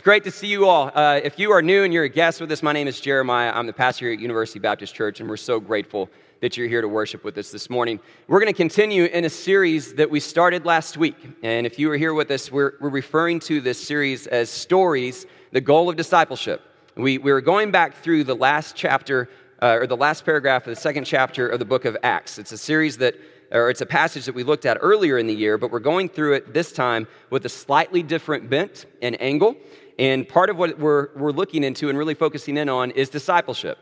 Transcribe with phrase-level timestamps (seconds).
[0.00, 0.90] It's great to see you all.
[0.94, 3.52] Uh, if you are new and you're a guest with us, my name is Jeremiah.
[3.54, 6.08] I'm the pastor here at University Baptist Church, and we're so grateful
[6.40, 8.00] that you're here to worship with us this morning.
[8.26, 11.16] We're going to continue in a series that we started last week.
[11.42, 15.26] And if you were here with us, we're, we're referring to this series as Stories,
[15.52, 16.62] the Goal of Discipleship.
[16.96, 19.28] We, we were going back through the last chapter,
[19.60, 22.38] uh, or the last paragraph of the second chapter of the book of Acts.
[22.38, 23.16] It's a series that
[23.52, 26.08] or it's a passage that we looked at earlier in the year, but we're going
[26.08, 29.56] through it this time with a slightly different bent and angle.
[30.00, 33.76] And part of what we're, we're looking into and really focusing in on is discipleship.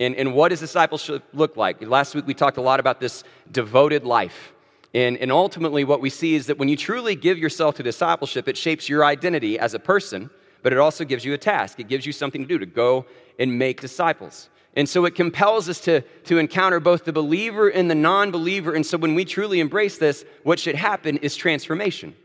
[0.00, 1.80] And, and what does discipleship look like?
[1.80, 4.52] Last week we talked a lot about this devoted life.
[4.94, 8.48] And, and ultimately, what we see is that when you truly give yourself to discipleship,
[8.48, 10.28] it shapes your identity as a person,
[10.64, 11.78] but it also gives you a task.
[11.78, 13.06] It gives you something to do to go
[13.38, 14.48] and make disciples.
[14.74, 18.74] And so it compels us to, to encounter both the believer and the non believer.
[18.74, 22.16] And so when we truly embrace this, what should happen is transformation.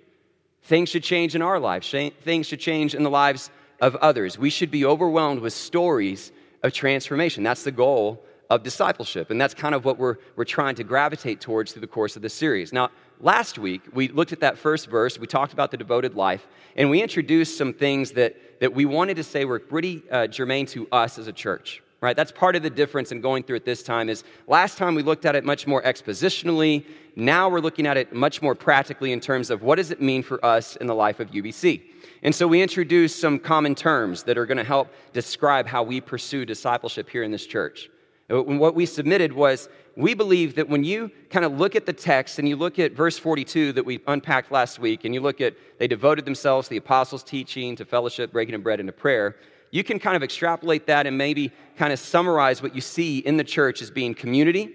[0.65, 1.93] Things should change in our lives,
[2.23, 4.37] things should change in the lives of others.
[4.37, 6.31] We should be overwhelmed with stories
[6.63, 7.43] of transformation.
[7.43, 9.29] That's the goal of discipleship.
[9.29, 12.23] And that's kind of what we're, we're trying to gravitate towards through the course of
[12.23, 12.73] this series.
[12.73, 16.47] Now, last week, we looked at that first verse, we talked about the devoted life,
[16.75, 20.65] and we introduced some things that, that we wanted to say were pretty uh, germane
[20.67, 22.15] to us as a church right?
[22.15, 25.03] That's part of the difference in going through it this time is last time we
[25.03, 26.85] looked at it much more expositionally.
[27.15, 30.23] Now we're looking at it much more practically in terms of what does it mean
[30.23, 31.81] for us in the life of ubc
[32.25, 36.01] and so we introduced some common terms that are going to help describe how we
[36.01, 37.87] pursue discipleship here in this church.
[38.31, 41.93] Uh, what we submitted was we believe that when you kind of look at the
[41.93, 45.39] text and you look at verse 42 that we unpacked last week and you look
[45.39, 48.93] at they devoted themselves to the apostles teaching to fellowship breaking of bread and to
[48.93, 49.35] prayer
[49.75, 53.35] you can kind of extrapolate that and maybe kind of summarize what you see in
[53.35, 54.73] the church as being community,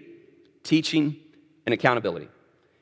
[0.63, 1.17] teaching,
[1.65, 2.29] and accountability.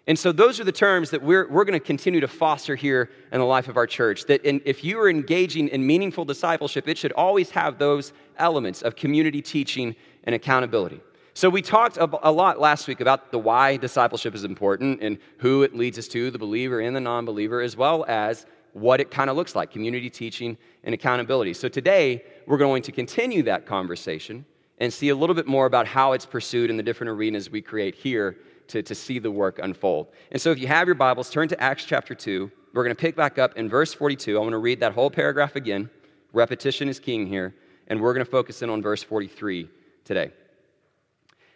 [0.09, 3.09] And so those are the terms that we're, we're going to continue to foster here
[3.31, 4.25] in the life of our church.
[4.25, 8.83] That in, if you are engaging in meaningful discipleship, it should always have those elements
[8.83, 9.95] of community, teaching,
[10.25, 11.01] and accountability.
[11.35, 15.63] So we talked a, lot last week about the why discipleship is important and who
[15.63, 19.11] it leads us to, the believer and the non believer, as well as what it
[19.11, 21.55] kind of looks like community teaching and accountability.
[21.55, 24.45] So today, we're going to continue that conversation
[24.79, 27.61] and see a little bit more about how it's pursued in the different arenas we
[27.61, 28.37] create here
[28.69, 30.09] to, to see the work unfold.
[30.31, 32.51] And so if you have your Bibles, turn to Acts chapter 2.
[32.75, 34.37] We're going to pick back up in verse 42.
[34.37, 35.91] I want to read that whole paragraph again.
[36.33, 37.55] Repetition is king here.
[37.89, 39.69] And we're going to focus in on verse 43
[40.05, 40.25] today.
[40.25, 40.33] It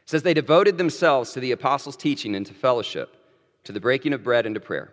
[0.07, 3.17] says, They devoted themselves to the apostles' teaching and to fellowship,
[3.65, 4.93] to the breaking of bread and to prayer.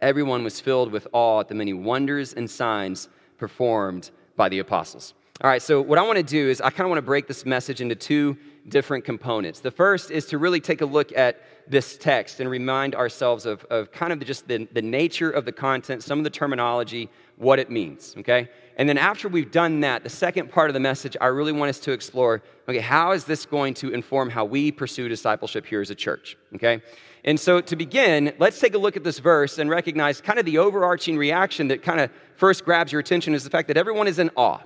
[0.00, 5.14] everyone was filled with awe at the many wonders and signs performed by the apostles.
[5.40, 7.26] All right, so what I want to do is I kind of want to break
[7.26, 8.36] this message into two
[8.68, 9.60] different components.
[9.60, 13.64] The first is to really take a look at this text and remind ourselves of,
[13.64, 17.58] of kind of just the, the nature of the content, some of the terminology, what
[17.58, 18.48] it means, okay?
[18.76, 21.68] And then after we've done that, the second part of the message, I really want
[21.68, 25.80] us to explore okay, how is this going to inform how we pursue discipleship here
[25.80, 26.80] as a church, okay?
[27.24, 30.44] And so, to begin, let's take a look at this verse and recognize kind of
[30.44, 34.06] the overarching reaction that kind of first grabs your attention is the fact that everyone
[34.08, 34.60] is in awe.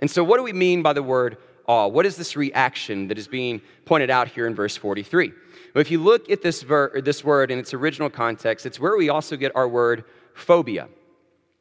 [0.00, 1.86] And so, what do we mean by the word awe?
[1.86, 5.32] What is this reaction that is being pointed out here in verse 43?
[5.74, 8.96] Well, if you look at this, ver- this word in its original context, it's where
[8.96, 10.88] we also get our word phobia.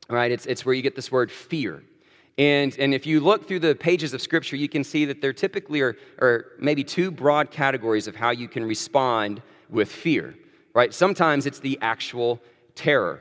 [0.09, 1.83] All right, it's, it's where you get this word fear.
[2.39, 5.33] And, and if you look through the pages of Scripture, you can see that there
[5.33, 10.35] typically are, are maybe two broad categories of how you can respond with fear,
[10.73, 10.93] right?
[10.93, 12.39] Sometimes it's the actual
[12.75, 13.19] terror,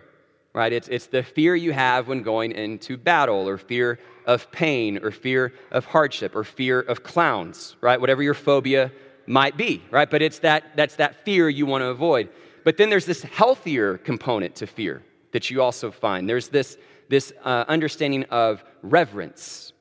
[0.55, 0.73] right?
[0.73, 5.11] It's, it's the fear you have when going into battle, or fear of pain, or
[5.11, 8.01] fear of hardship, or fear of clowns, right?
[8.01, 8.93] Whatever your phobia
[9.27, 10.11] might be, right?
[10.11, 12.29] But it's that, that's that fear you want to avoid.
[12.65, 15.03] But then there's this healthier component to fear
[15.33, 16.29] that you also find.
[16.29, 16.77] There's this,
[17.09, 19.73] this uh, understanding of reverence,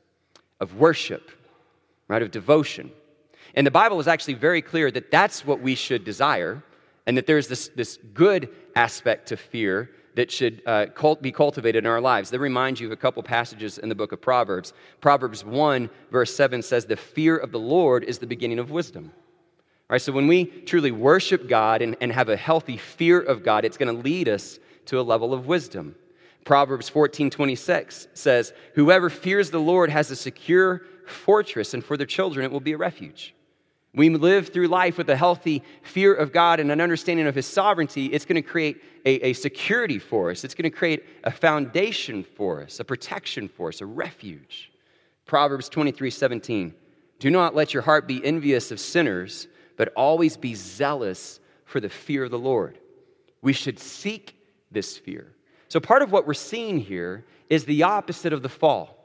[0.59, 1.31] of worship,
[2.07, 2.21] right?
[2.21, 2.91] Of devotion.
[3.55, 6.63] And the Bible is actually very clear that that's what we should desire,
[7.05, 11.85] and that there's this, this good aspect to fear that should uh, cult, be cultivated
[11.85, 12.29] in our lives.
[12.29, 14.73] That reminds you of a couple passages in the book of Proverbs.
[14.99, 19.11] Proverbs 1, verse 7 says, The fear of the Lord is the beginning of wisdom.
[19.13, 23.43] All right, so when we truly worship God and, and have a healthy fear of
[23.43, 25.95] God, it's going to lead us to a level of wisdom.
[26.45, 32.07] Proverbs 14 26 says, Whoever fears the Lord has a secure fortress, and for their
[32.07, 33.35] children it will be a refuge.
[33.93, 37.45] We live through life with a healthy fear of God and an understanding of His
[37.45, 38.05] sovereignty.
[38.07, 40.43] It's going to create a, a security for us.
[40.43, 44.71] It's going to create a foundation for us, a protection for us, a refuge.
[45.25, 46.73] Proverbs 23 17.
[47.19, 49.47] Do not let your heart be envious of sinners,
[49.77, 52.79] but always be zealous for the fear of the Lord.
[53.41, 54.35] We should seek
[54.71, 55.33] this fear.
[55.67, 58.97] So, part of what we're seeing here is the opposite of the fall,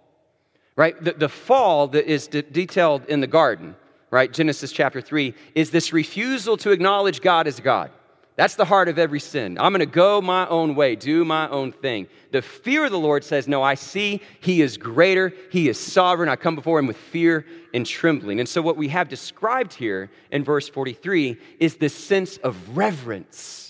[0.76, 1.00] right?
[1.02, 3.76] The, the fall that is de- detailed in the garden,
[4.10, 4.32] right?
[4.32, 7.90] Genesis chapter 3, is this refusal to acknowledge God as God.
[8.36, 9.56] That's the heart of every sin.
[9.58, 12.06] I'm going to go my own way, do my own thing.
[12.32, 16.28] The fear of the Lord says, No, I see He is greater, He is sovereign.
[16.28, 18.38] I come before Him with fear and trembling.
[18.38, 23.66] And so, what we have described here in verse 43 is this sense of reverence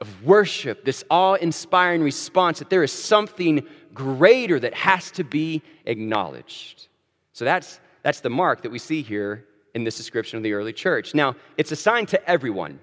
[0.00, 5.62] of worship, this awe inspiring response that there is something greater that has to be
[5.86, 6.88] acknowledged.
[7.32, 9.44] So that's, that's the mark that we see here
[9.74, 11.12] in this description of the early church.
[11.12, 12.78] Now, it's assigned to everyone.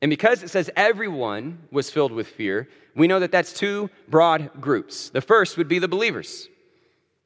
[0.00, 4.52] And because it says everyone was filled with fear, we know that that's two broad
[4.60, 5.10] groups.
[5.10, 6.48] The first would be the believers.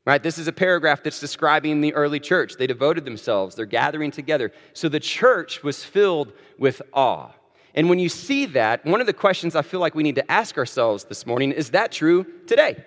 [0.06, 0.22] Right?
[0.22, 2.54] This is a paragraph that's describing the early church.
[2.54, 4.50] They devoted themselves, they're gathering together.
[4.72, 7.32] So the church was filled with awe.
[7.74, 10.32] And when you see that, one of the questions I feel like we need to
[10.32, 12.82] ask ourselves this morning is that true today?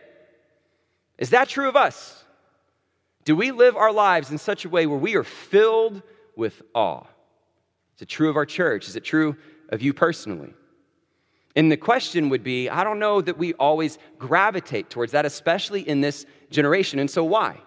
[1.19, 2.20] Is that true of us?
[3.23, 6.01] Do we live our lives in such a way where we are filled
[6.35, 7.03] with awe?
[7.95, 8.87] Is it true of our church?
[8.87, 9.35] Is it true
[9.69, 10.53] of you personally?
[11.55, 15.87] And the question would be I don't know that we always gravitate towards that, especially
[15.87, 16.99] in this generation.
[16.99, 17.57] And so, why?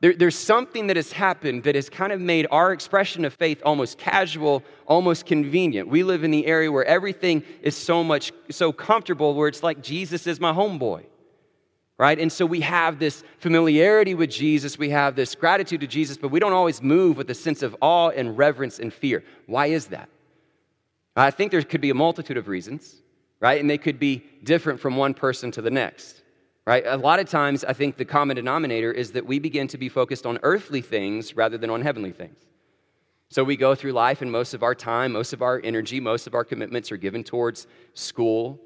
[0.00, 3.60] There, there's something that has happened that has kind of made our expression of faith
[3.64, 5.88] almost casual, almost convenient.
[5.88, 9.82] We live in the area where everything is so much, so comfortable, where it's like
[9.82, 11.04] Jesus is my homeboy,
[12.00, 12.18] right?
[12.18, 16.28] And so we have this familiarity with Jesus, we have this gratitude to Jesus, but
[16.28, 19.22] we don't always move with a sense of awe and reverence and fear.
[19.46, 20.08] Why is that?
[21.14, 23.02] I think there could be a multitude of reasons,
[23.38, 23.60] right?
[23.60, 26.22] And they could be different from one person to the next
[26.66, 26.84] right?
[26.86, 29.88] A lot of times, I think the common denominator is that we begin to be
[29.88, 32.38] focused on earthly things rather than on heavenly things.
[33.28, 36.28] So we go through life, and most of our time, most of our energy, most
[36.28, 38.60] of our commitments are given towards school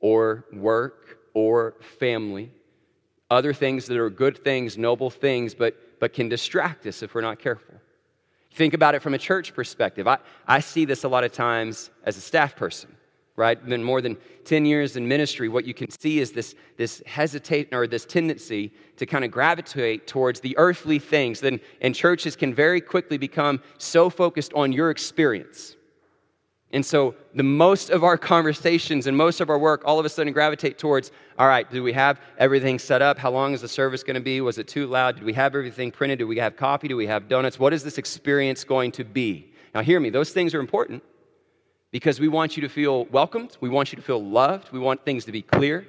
[0.00, 2.50] or work or family,
[3.30, 7.20] other things that are good things, noble things, but, but can distract us if we're
[7.20, 7.74] not careful.
[8.52, 10.06] Think about it from a church perspective.
[10.06, 12.96] I, I see this a lot of times as a staff person
[13.36, 13.64] right?
[13.64, 17.74] Been more than 10 years in ministry, what you can see is this, this hesitation
[17.74, 21.40] or this tendency to kind of gravitate towards the earthly things.
[21.40, 25.76] Then, and churches can very quickly become so focused on your experience.
[26.72, 30.08] And so, the most of our conversations and most of our work all of a
[30.08, 33.18] sudden gravitate towards all right, do we have everything set up?
[33.18, 34.40] How long is the service going to be?
[34.40, 35.16] Was it too loud?
[35.16, 36.18] Did we have everything printed?
[36.18, 36.88] Do we have coffee?
[36.88, 37.58] Do we have donuts?
[37.58, 39.52] What is this experience going to be?
[39.74, 41.02] Now, hear me, those things are important
[41.92, 45.04] because we want you to feel welcomed, we want you to feel loved, we want
[45.04, 45.86] things to be clear.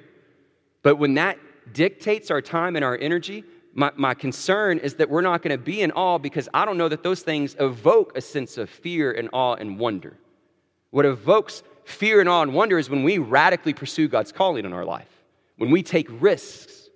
[0.82, 1.38] But when that
[1.72, 3.44] dictates our time and our energy,
[3.74, 6.78] my, my concern is that we're not going to be in awe because I don't
[6.78, 10.16] know that those things evoke a sense of fear and awe and wonder.
[10.90, 14.72] What evokes fear and awe and wonder is when we radically pursue God's calling in
[14.72, 15.08] our life,
[15.56, 16.88] when we take risks,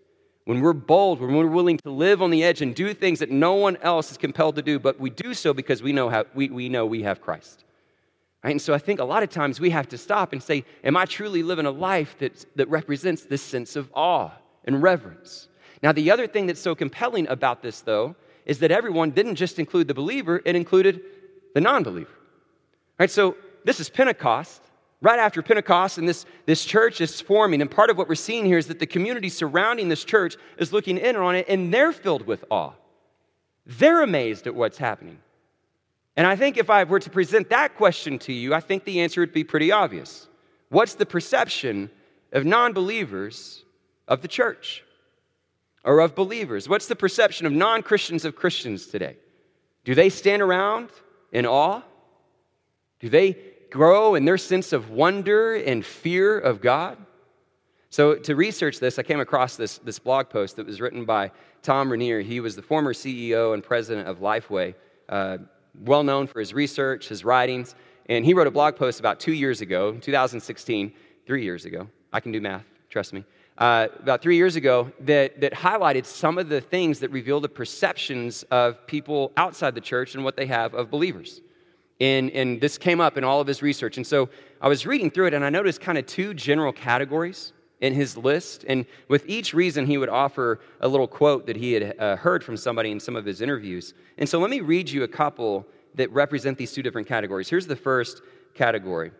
[0.45, 3.31] when we're bold, when we're willing to live on the edge and do things that
[3.31, 6.25] no one else is compelled to do, but we do so because we know, how,
[6.35, 7.65] we, we, know we have Christ.
[8.43, 8.51] Right?
[8.51, 10.97] And so I think a lot of times we have to stop and say, Am
[10.97, 14.33] I truly living a life that, that represents this sense of awe
[14.65, 15.49] and reverence?
[15.83, 19.59] Now, the other thing that's so compelling about this, though, is that everyone didn't just
[19.59, 21.03] include the believer, it included
[21.55, 22.11] the non believer.
[22.99, 23.11] Right?
[23.11, 24.63] So this is Pentecost.
[25.01, 27.61] Right after Pentecost, and this, this church is forming.
[27.61, 30.73] And part of what we're seeing here is that the community surrounding this church is
[30.73, 32.71] looking in on it, and they're filled with awe.
[33.67, 35.19] They're amazed at what's happening.
[36.17, 39.01] And I think if I were to present that question to you, I think the
[39.01, 40.29] answer would be pretty obvious.
[40.69, 41.91] What's the perception
[42.33, 43.65] of non believers
[44.07, 44.85] of the church
[45.85, 46.69] or of believers?
[46.69, 49.17] What's the perception of non Christians of Christians today?
[49.85, 50.91] Do they stand around
[51.33, 51.83] in awe?
[53.01, 53.37] Do they
[53.73, 56.99] grow in their sense of wonder and fear of God?
[57.91, 61.31] So, to research this, I came across this, this blog post that was written by
[61.63, 62.21] Thom Rainer.
[62.21, 64.75] He was the former CEO and president of Lifeway.
[65.09, 65.39] Uh,
[65.81, 67.75] well known for his research, his writings,
[68.07, 70.93] and he wrote a blog post about two years ago, 2016,
[71.27, 71.89] three years ago.
[72.13, 73.25] I can do math, trust me.
[73.59, 77.49] Uh, about three years ago, that, that highlighted some of the things that reveal the
[77.49, 81.41] perceptions of people outside the church and what they have of believers.
[82.03, 83.97] And, and this came up in all of his research.
[83.97, 84.29] And so
[84.61, 88.17] I was reading through it, and I noticed kind of two general categories in his
[88.17, 88.65] list.
[88.67, 92.43] And with each reason, he would offer a little quote that he had uh, heard
[92.43, 93.95] from somebody in some of his interviews.
[94.19, 97.49] And so let me read you a couple that represent these two different categories.
[97.49, 98.21] Here's the first
[98.53, 99.13] category.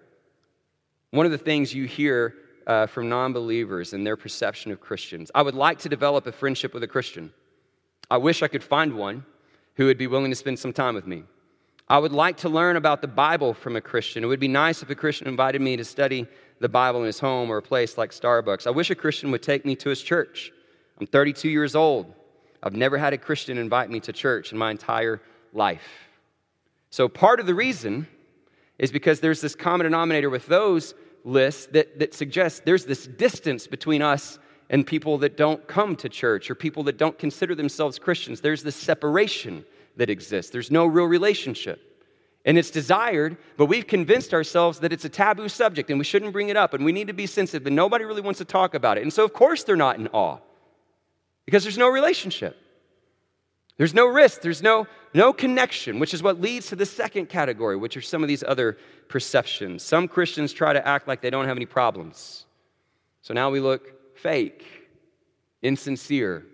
[1.13, 2.35] One of the things you hear
[2.67, 6.33] uh, from non believers and their perception of Christians I would like to develop a
[6.33, 7.33] friendship with a Christian.
[8.11, 9.25] I wish I could find one
[9.77, 11.23] who would be willing to spend some time with me.
[11.93, 14.25] I would like to learn about the Bible from a Christian.
[14.25, 16.27] It would be nice if a Christian invited me to study
[16.59, 18.67] the Bible in his home or a place like Starbucks.
[18.67, 20.53] I wish a Christian would take me to his church.
[20.99, 22.11] I'm 32 years old.
[22.63, 25.21] I've never had a Christian invite me to church in my entire
[25.53, 25.87] life.
[26.89, 28.07] So, part of the reason
[28.79, 30.95] is because there's this common denominator with those
[31.25, 34.39] lists that, that suggests there's this distance between us
[34.71, 38.41] and people that don't come to church or people that don't consider themselves Christians.
[38.41, 41.89] There's this separation that exists, there's no real relationship.
[42.45, 46.33] And it's desired, but we've convinced ourselves that it's a taboo subject and we shouldn't
[46.33, 48.75] bring it up and we need to be sensitive, and nobody really wants to talk
[48.75, 49.03] about it.
[49.03, 50.39] And so, of course, they're not in awe
[51.45, 52.59] because there's no relationship.
[53.79, 57.77] There's no risk, there's no, no connection, which is what leads to the second category,
[57.77, 58.77] which are some of these other
[59.09, 59.83] perceptions.
[59.83, 62.45] Some Christians try to act like they don't have any problems.
[63.23, 64.65] So now we look fake,
[65.63, 66.45] insincere.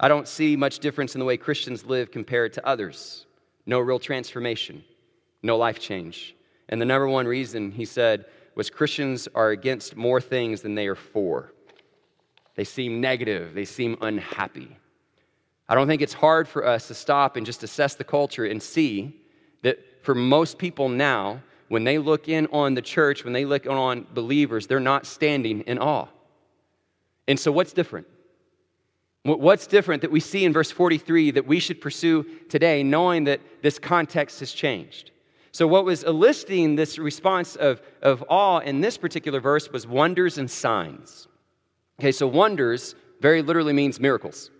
[0.00, 3.26] I don't see much difference in the way Christians live compared to others
[3.66, 4.84] no real transformation,
[5.42, 6.36] no life change.
[6.68, 10.86] And the number one reason, he said, was Christians are against more things than they
[10.86, 11.52] are for.
[12.56, 14.76] They seem negative, they seem unhappy.
[15.68, 18.62] I don't think it's hard for us to stop and just assess the culture and
[18.62, 19.18] see
[19.62, 23.66] that for most people now, when they look in on the church, when they look
[23.66, 26.06] on believers, they're not standing in awe.
[27.26, 28.06] And so, what's different?
[29.24, 33.40] What's different that we see in verse 43 that we should pursue today, knowing that
[33.62, 35.12] this context has changed?
[35.50, 40.36] So, what was eliciting this response of, of awe in this particular verse was wonders
[40.36, 41.26] and signs.
[41.98, 44.50] Okay, so wonders very literally means miracles.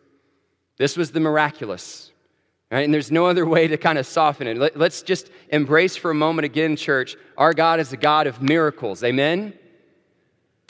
[0.78, 2.12] This was the miraculous.
[2.70, 2.84] Right?
[2.84, 4.56] And there's no other way to kind of soften it.
[4.56, 7.16] Let, let's just embrace for a moment again, church.
[7.36, 9.04] Our God is a God of miracles.
[9.04, 9.52] Amen?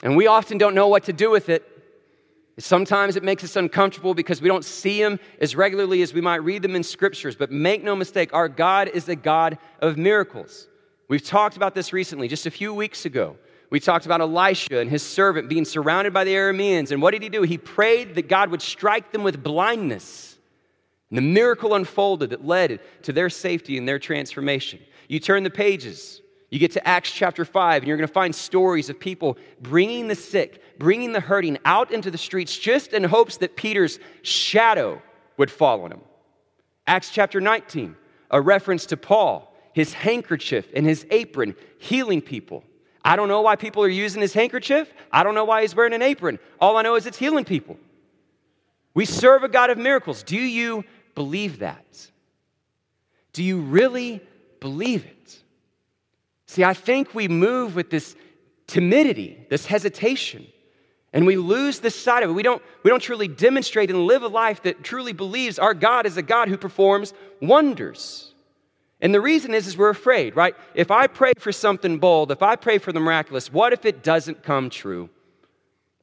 [0.03, 1.63] And we often don't know what to do with it.
[2.57, 6.37] Sometimes it makes us uncomfortable because we don't see them as regularly as we might
[6.37, 7.35] read them in scriptures.
[7.35, 10.67] But make no mistake, our God is a God of miracles.
[11.09, 13.35] We've talked about this recently, just a few weeks ago.
[13.69, 16.91] We talked about Elisha and his servant being surrounded by the Arameans.
[16.91, 17.41] And what did he do?
[17.41, 20.37] He prayed that God would strike them with blindness.
[21.09, 24.79] And the miracle unfolded that led to their safety and their transformation.
[25.07, 26.21] You turn the pages,
[26.55, 30.07] you get to Acts chapter 5, and you're going to find stories of people bringing
[30.07, 35.01] the sick, bringing the hurting out into the streets just in hopes that Peter's shadow
[35.35, 35.99] would fall on them.
[36.87, 37.97] Acts chapter 19,
[38.31, 42.63] a reference to Paul, his handkerchief and his apron healing people.
[43.03, 44.93] I don't know why people are using his handkerchief.
[45.11, 46.39] I don't know why he's wearing an apron.
[46.61, 47.77] All I know is it's healing people.
[48.93, 50.23] We serve a God of miracles.
[50.23, 50.85] Do you
[51.15, 52.09] believe that?
[53.33, 54.21] Do you really
[54.61, 55.41] believe it?
[56.47, 58.15] See, I think we move with this
[58.67, 60.47] timidity, this hesitation,
[61.13, 62.33] and we lose this side of it.
[62.33, 66.05] We don't, we don't truly demonstrate and live a life that truly believes our God
[66.05, 68.33] is a God who performs wonders.
[69.01, 70.55] And the reason is, is we're afraid, right?
[70.73, 74.03] If I pray for something bold, if I pray for the miraculous, what if it
[74.03, 75.09] doesn't come true?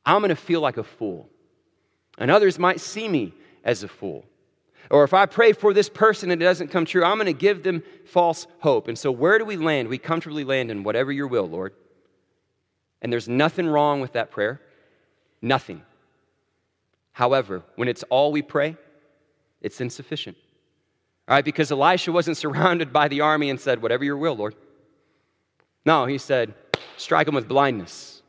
[0.05, 1.29] I'm going to feel like a fool.
[2.19, 3.35] And others might see me
[3.65, 4.25] as a fool.
[4.93, 7.33] Or if I pray for this person and it doesn't come true, I'm going to
[7.33, 8.89] give them false hope.
[8.89, 9.89] And so, where do we land?
[9.89, 11.73] We comfortably land in whatever your will, Lord.
[13.01, 14.61] And there's nothing wrong with that prayer.
[15.41, 15.81] Nothing.
[17.13, 18.77] However, when it's all we pray,
[19.63, 20.37] it's insufficient.
[21.27, 24.55] All right, because Elisha wasn't surrounded by the army and said, Whatever your will, Lord.
[25.87, 26.53] No, he said,
[26.99, 28.21] Strike him with blindness.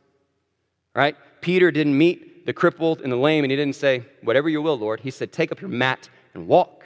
[0.96, 1.17] All right?
[1.41, 4.77] Peter didn't meet the crippled and the lame, and he didn't say, Whatever your will,
[4.77, 5.01] Lord.
[5.01, 6.83] He said, Take up your mat and walk.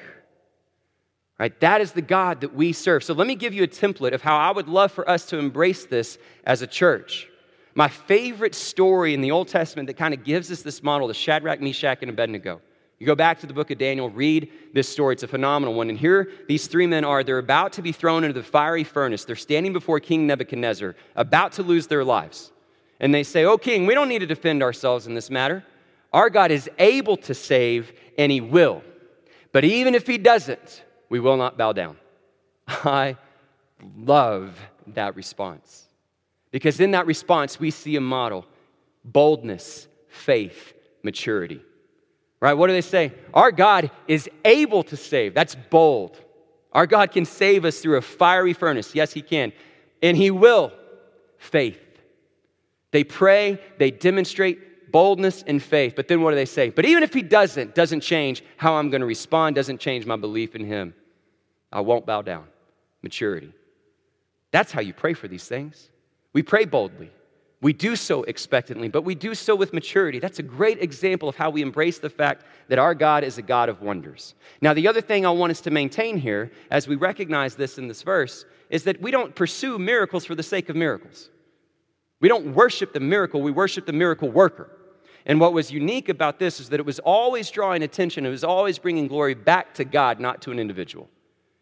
[1.40, 1.58] Right?
[1.60, 3.04] That is the God that we serve.
[3.04, 5.38] So let me give you a template of how I would love for us to
[5.38, 7.28] embrace this as a church.
[7.76, 11.16] My favorite story in the Old Testament that kind of gives us this model is
[11.16, 12.60] Shadrach, Meshach, and Abednego.
[12.98, 15.14] You go back to the book of Daniel, read this story.
[15.14, 15.90] It's a phenomenal one.
[15.92, 17.24] And here these three men are.
[17.24, 19.26] They're about to be thrown into the fiery furnace.
[19.26, 22.52] They're standing before King Nebuchadnezzar, about to lose their lives.
[23.00, 25.64] And they say, Oh, king, we don't need to defend ourselves in this matter.
[26.12, 28.82] Our God is able to save, and he will.
[29.52, 31.98] But even if he doesn't, we will not bow down.
[32.68, 33.18] I
[33.96, 35.88] love that response.
[36.52, 38.46] Because in that response, we see a model
[39.04, 41.62] boldness, faith, maturity.
[42.40, 42.54] Right?
[42.54, 43.14] What do they say?
[43.34, 45.34] Our God is able to save.
[45.34, 46.22] That's bold.
[46.74, 48.94] Our God can save us through a fiery furnace.
[48.94, 49.54] Yes, He can.
[50.04, 50.72] And He will.
[51.38, 51.80] Faith.
[52.92, 54.60] They pray, they demonstrate
[54.92, 55.94] boldness and faith.
[55.96, 56.70] But then what do they say?
[56.70, 60.16] But even if he doesn't, doesn't change how I'm going to respond, doesn't change my
[60.16, 60.94] belief in him,
[61.72, 62.46] I won't bow down.
[63.04, 63.54] Maturity.
[64.52, 65.90] That's how you pray for these things.
[66.34, 67.12] We pray boldly.
[67.62, 70.20] We do so expectantly, but we do so with maturity.
[70.20, 73.42] That's a great example of how we embrace the fact that our God is a
[73.42, 74.36] God of wonders.
[74.62, 77.88] Now, the other thing I want us to maintain here, as we recognize this in
[77.88, 81.32] this verse, is that we don't pursue miracles for the sake of miracles.
[82.20, 84.70] We don't worship the miracle, we worship the miracle worker.
[85.28, 88.46] And what was unique about this is that it was always drawing attention, it was
[88.46, 91.10] always bringing glory back to God, not to an individual.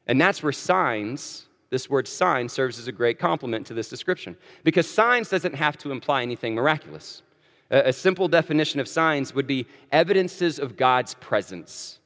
[0.06, 4.38] And that's where signs, this word sign, serves as a great complement to this description.
[4.64, 7.24] Because signs doesn't have to imply anything miraculous.
[7.72, 12.00] A, simple definition of signs would be evidences of God's presence.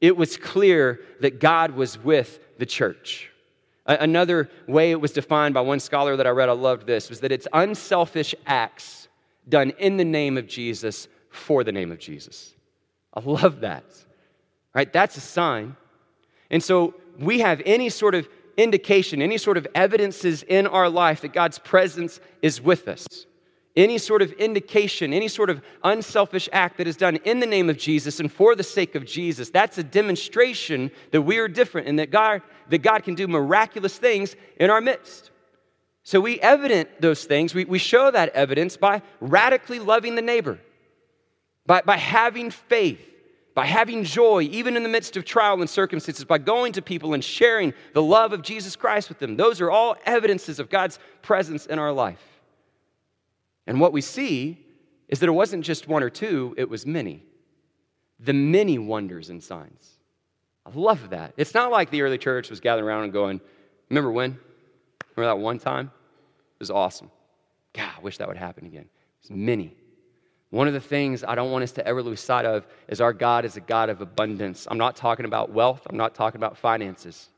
[0.00, 3.32] It was clear that God was with the church.
[3.84, 7.18] Another way it was defined by one scholar that I read, I loved this, was
[7.20, 8.99] that it's unselfish acts
[9.48, 12.54] done in the name of Jesus for the name of Jesus.
[13.14, 13.84] I love that.
[14.74, 14.92] Right?
[14.92, 15.76] That's a sign.
[16.50, 21.22] And so we have any sort of indication, any sort of evidences in our life
[21.22, 23.06] that God's presence is with us
[23.76, 27.70] any sort of indication, any sort of unselfish act that is done in the name
[27.70, 31.86] of Jesus and for the sake of Jesus, that's a demonstration that we are different
[31.86, 35.30] and that God, that God can do miraculous things in our midst.
[36.02, 40.58] So we evident those things, we, we show that evidence by radically loving the neighbor,
[41.66, 43.00] by, by having faith,
[43.54, 47.14] by having joy, even in the midst of trial and circumstances, by going to people
[47.14, 49.36] and sharing the love of Jesus Christ with them.
[49.36, 52.22] Those are all evidences of God's presence in our life.
[53.66, 54.58] And what we see
[55.08, 57.24] is that it wasn't just one or two, it was many.
[58.18, 59.98] The many wonders and signs.
[60.64, 61.34] I love that.
[61.36, 63.40] It's not like the early church was gathering around and going,
[63.88, 64.38] Remember when?
[65.16, 65.86] Remember that one time?
[65.86, 67.10] It was awesome.
[67.72, 68.88] God, I wish that would happen again.
[69.20, 69.76] It's many.
[70.50, 73.12] One of the things I don't want us to ever lose sight of is our
[73.12, 74.66] God is a God of abundance.
[74.70, 77.28] I'm not talking about wealth, I'm not talking about finances.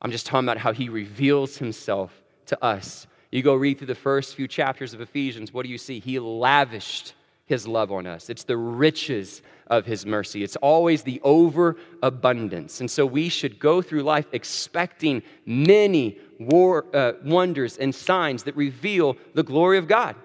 [0.00, 3.94] I'm just talking about how he reveals himself to us you go read through the
[3.94, 5.98] first few chapters of Ephesians, what do you see?
[5.98, 7.14] He lavished
[7.52, 8.30] his love on us.
[8.30, 10.42] It's the riches of his mercy.
[10.42, 12.80] It's always the overabundance.
[12.80, 18.56] And so we should go through life expecting many war, uh, wonders and signs that
[18.56, 20.16] reveal the glory of God.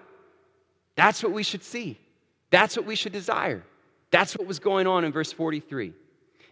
[0.96, 2.00] That's what we should see.
[2.50, 3.64] That's what we should desire.
[4.10, 5.92] That's what was going on in verse 43.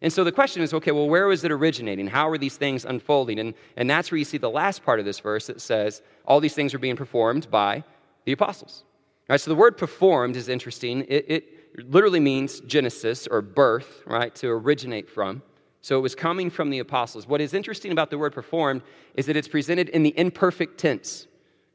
[0.01, 2.07] And so the question is okay, well, where was it originating?
[2.07, 3.39] How are these things unfolding?
[3.39, 6.41] And, and that's where you see the last part of this verse that says all
[6.41, 7.83] these things are being performed by
[8.25, 8.85] the apostles.
[9.27, 11.01] Right, so the word performed is interesting.
[11.07, 15.41] It, it literally means Genesis or birth, right, to originate from.
[15.81, 17.27] So it was coming from the apostles.
[17.27, 18.81] What is interesting about the word performed
[19.15, 21.27] is that it's presented in the imperfect tense,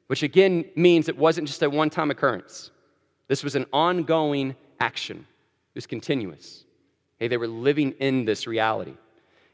[0.06, 2.70] which again means it wasn't just a one time occurrence.
[3.28, 6.64] This was an ongoing action, it was continuous.
[7.18, 8.94] Hey, they were living in this reality.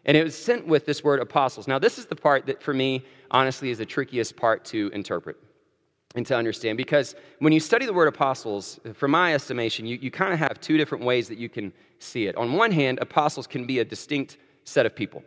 [0.04, 1.66] And it was sent with this word apostles.
[1.66, 5.36] Now, this is the part that for me, honestly, is the trickiest part to interpret
[6.16, 6.76] and to understand.
[6.78, 10.60] Because when you study the word apostles, from my estimation, you, you kind of have
[10.60, 12.34] two different ways that you can see it.
[12.36, 15.22] On one hand, apostles can be a distinct set of people.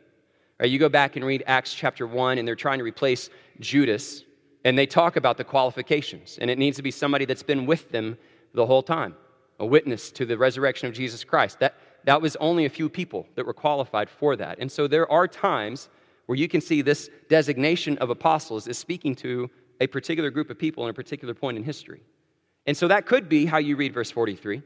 [0.59, 4.25] Right, you go back and read Acts chapter 1, and they're trying to replace Judas,
[4.65, 6.37] and they talk about the qualifications.
[6.41, 8.17] And it needs to be somebody that's been with them
[8.53, 9.15] the whole time,
[9.59, 11.59] a witness to the resurrection of Jesus Christ.
[11.59, 11.75] That,
[12.05, 14.57] that was only a few people that were qualified for that.
[14.59, 15.87] And so there are times
[16.25, 19.49] where you can see this designation of apostles is speaking to
[19.79, 22.01] a particular group of people in a particular point in history.
[22.65, 24.61] And so that could be how you read verse 43,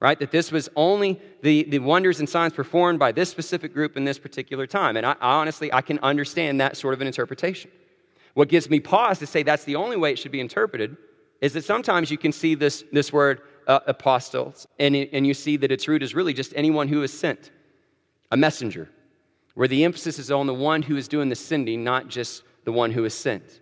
[0.00, 0.18] right?
[0.18, 4.04] That this was only the, the wonders and signs performed by this specific group in
[4.04, 4.96] this particular time.
[4.96, 7.70] And I, honestly, I can understand that sort of an interpretation.
[8.34, 10.96] What gives me pause to say that's the only way it should be interpreted
[11.40, 15.56] is that sometimes you can see this, this word uh, apostles, and, and you see
[15.56, 17.50] that its root is really just anyone who is sent,
[18.30, 18.90] a messenger,
[19.54, 22.72] where the emphasis is on the one who is doing the sending, not just the
[22.72, 23.60] one who is sent.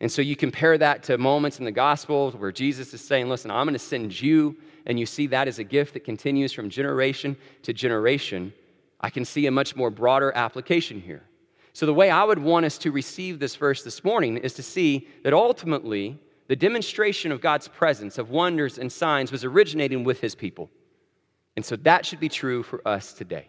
[0.00, 3.50] And so you compare that to moments in the Gospels where Jesus is saying, Listen,
[3.50, 4.56] I'm going to send you,
[4.86, 8.52] and you see that as a gift that continues from generation to generation.
[9.00, 11.22] I can see a much more broader application here.
[11.72, 14.62] So, the way I would want us to receive this verse this morning is to
[14.62, 20.20] see that ultimately the demonstration of God's presence, of wonders and signs, was originating with
[20.20, 20.70] his people.
[21.56, 23.48] And so that should be true for us today,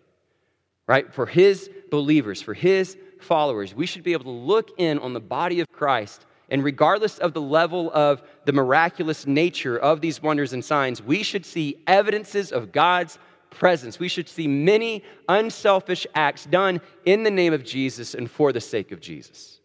[0.87, 1.11] right?
[1.13, 5.19] For his believers, for his followers, we should be able to look in on the
[5.19, 6.25] body of Christ.
[6.49, 11.23] And regardless of the level of the miraculous nature of these wonders and signs, we
[11.23, 13.19] should see evidences of God's
[13.51, 13.99] presence.
[13.99, 18.61] We should see many unselfish acts done in the name of Jesus and for the
[18.61, 19.59] sake of Jesus.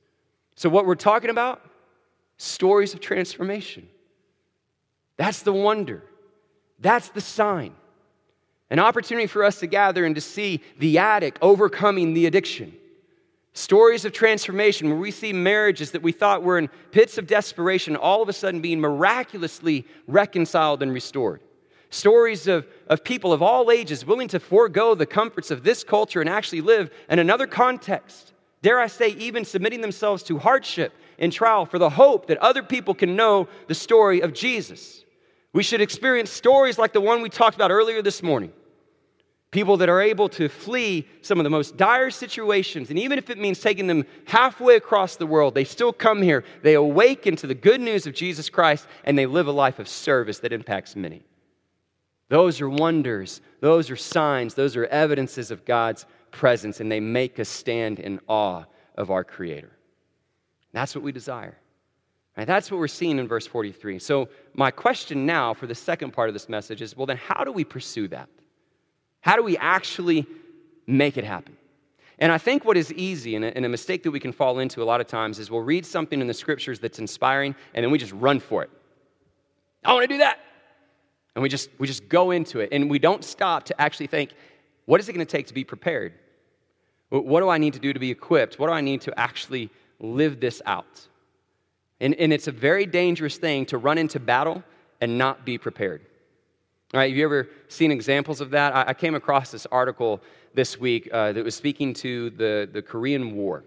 [0.56, 1.60] So, what we're talking about
[2.36, 3.88] stories of transformation.
[5.16, 6.02] That's the wonder.
[6.78, 7.74] That's the sign.
[8.70, 12.74] An opportunity for us to gather and to see the addict overcoming the addiction.
[13.56, 17.94] Stories of transformation where we see marriages that we thought were in pits of desperation
[17.94, 21.40] all of a sudden being miraculously reconciled and restored.
[21.88, 26.20] Stories of, of people of all ages willing to forego the comforts of this culture
[26.20, 28.32] and actually live in another context.
[28.62, 32.64] Dare I say, even submitting themselves to hardship and trial for the hope that other
[32.64, 35.04] people can know the story of Jesus.
[35.52, 38.52] We should experience stories like the one we talked about earlier this morning.
[39.54, 43.30] People that are able to flee some of the most dire situations, and even if
[43.30, 46.42] it means taking them halfway across the world, they still come here.
[46.62, 49.86] They awaken to the good news of Jesus Christ, and they live a life of
[49.86, 51.22] service that impacts many.
[52.30, 57.38] Those are wonders, those are signs, those are evidences of God's presence, and they make
[57.38, 58.64] us stand in awe
[58.96, 59.70] of our Creator.
[60.72, 61.56] That's what we desire.
[62.36, 64.00] Right, that's what we're seeing in verse 43.
[64.00, 67.44] So, my question now for the second part of this message is well, then, how
[67.44, 68.28] do we pursue that?
[69.24, 70.26] How do we actually
[70.86, 71.56] make it happen?
[72.18, 74.58] And I think what is easy and a, and a mistake that we can fall
[74.58, 77.82] into a lot of times is we'll read something in the scriptures that's inspiring and
[77.82, 78.70] then we just run for it.
[79.82, 80.40] I want to do that.
[81.34, 84.30] And we just, we just go into it and we don't stop to actually think,
[84.84, 86.12] what is it going to take to be prepared?
[87.08, 88.58] What do I need to do to be equipped?
[88.58, 91.08] What do I need to actually live this out?
[91.98, 94.62] And, and it's a very dangerous thing to run into battle
[95.00, 96.02] and not be prepared.
[96.94, 98.72] All right, have you ever seen examples of that?
[98.72, 100.22] I, I came across this article
[100.54, 103.64] this week uh, that was speaking to the, the Korean War.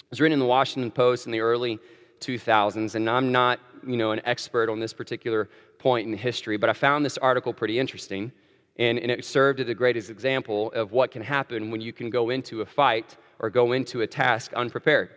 [0.00, 1.78] It was written in the Washington Post in the early
[2.18, 5.48] 2000s, and I'm not, you know, an expert on this particular
[5.78, 8.32] point in history, but I found this article pretty interesting,
[8.80, 12.10] and, and it served as the greatest example of what can happen when you can
[12.10, 15.10] go into a fight or go into a task unprepared.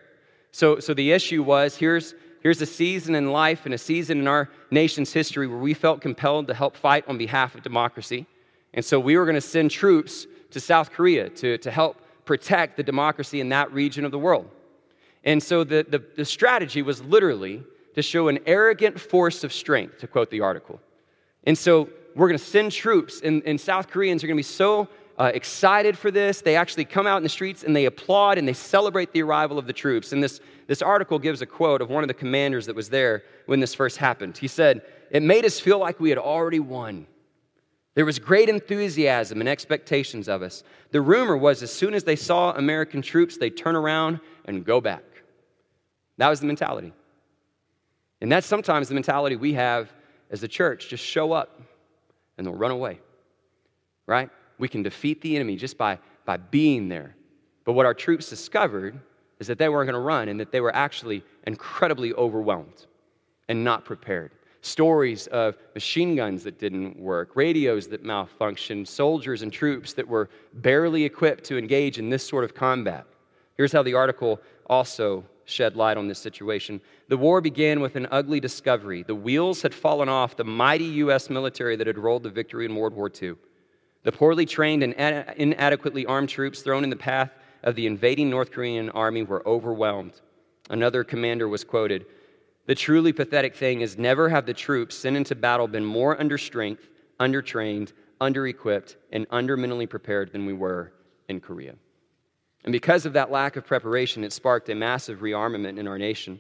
[0.52, 4.28] So, so the issue was here's here's a season in life and a season in
[4.28, 8.26] our nation's history where we felt compelled to help fight on behalf of democracy.
[8.74, 12.78] And so we were going to send troops to South Korea to, to help protect
[12.78, 14.50] the democracy in that region of the world.
[15.24, 17.64] And so the, the, the strategy was literally
[17.96, 20.80] to show an arrogant force of strength, to quote the article.
[21.46, 24.44] And so we're going to send troops, and, and South Koreans are going to be
[24.44, 24.88] so
[25.20, 26.42] uh, excited for this.
[26.42, 29.60] They actually come out in the streets and they applaud and they celebrate the arrival
[29.60, 30.14] of the troops.
[30.14, 33.24] And this, this article gives a quote of one of the commanders that was there
[33.46, 34.38] when this first happened.
[34.38, 37.06] He said, It made us feel like we had already won.
[37.96, 40.64] There was great enthusiasm and expectations of us.
[40.92, 44.80] The rumor was as soon as they saw American troops, they'd turn around and go
[44.80, 45.04] back.
[46.18, 46.94] That was the mentality.
[48.22, 49.92] And that's sometimes the mentality we have
[50.32, 51.60] as the church just show up
[52.38, 53.00] and they'll run away,
[54.06, 54.30] right?
[54.60, 57.16] We can defeat the enemy just by, by being there.
[57.66, 59.00] But what our troops discovered
[59.40, 62.86] is that they weren't going to run and that they were actually incredibly overwhelmed
[63.48, 64.32] and not prepared.
[64.62, 70.30] Stories of machine guns that didn't work, radios that malfunctioned, soldiers and troops that were
[70.56, 73.06] barely equipped to engage in this sort of combat.
[73.56, 76.82] Here's how the article also shed light on this situation.
[77.08, 79.04] The war began with an ugly discovery.
[79.04, 81.30] The wheels had fallen off the mighty U.S.
[81.30, 83.36] military that had rolled to victory in World War II.
[84.04, 84.94] The poorly trained and
[85.38, 87.32] inadequately armed troops thrown in the path
[87.64, 90.22] of the invading North Korean army were overwhelmed.
[90.70, 92.06] Another commander was quoted
[92.66, 96.38] The truly pathetic thing is never have the troops sent into battle been more under
[96.38, 96.88] strength,
[97.20, 100.94] undertrained, under equipped, and under mentally prepared than we were
[101.28, 101.76] in Korea.
[102.64, 106.40] And because of that lack of preparation, it sparked a massive rearmament in our nation,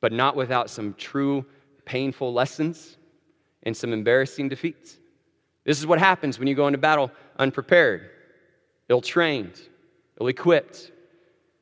[0.00, 1.44] but not without some true
[1.84, 2.96] painful lessons
[3.64, 4.98] and some embarrassing defeats.
[5.64, 8.10] This is what happens when you go into battle unprepared,
[8.88, 9.60] ill trained,
[10.20, 10.90] ill equipped.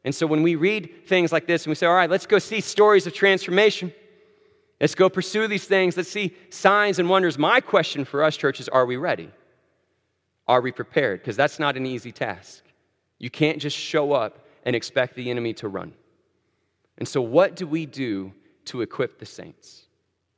[0.05, 2.39] And so when we read things like this and we say, all right, let's go
[2.39, 3.93] see stories of transformation,
[4.81, 7.37] let's go pursue these things, let's see signs and wonders.
[7.37, 9.31] My question for us, church, is are we ready?
[10.49, 11.21] Are we prepared?
[11.21, 12.65] Because that's not an easy task.
[13.19, 15.93] You can't just show up and expect the enemy to run.
[16.99, 18.33] And so, what do we do
[18.67, 19.87] to equip the saints?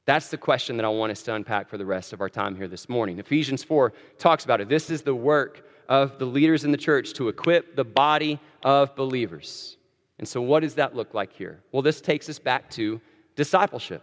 [0.05, 2.57] That's the question that I want us to unpack for the rest of our time
[2.57, 3.19] here this morning.
[3.21, 4.69] Ephesians 4 talks about it.
[4.69, 8.97] This is the work of the leaders in the church to equip the body of
[8.97, 9.77] believers.
[10.19, 11.63] And so, what does that look like here?
[11.71, 13.01] Well, this takes us back to
[13.37, 14.03] discipleship.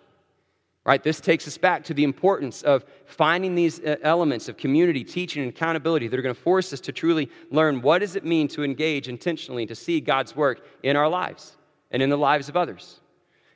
[0.86, 1.04] Right?
[1.04, 5.44] This takes us back to the importance of finding these uh, elements of community, teaching,
[5.44, 8.48] and accountability that are going to force us to truly learn what does it mean
[8.50, 11.58] to engage intentionally to see God's work in our lives
[11.92, 12.99] and in the lives of others.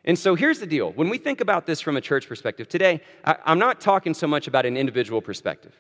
[0.06, 0.92] And so here's the deal.
[0.92, 4.28] When we think about this from a church perspective, today, I, am not talking so
[4.28, 5.74] much about an individual perspective.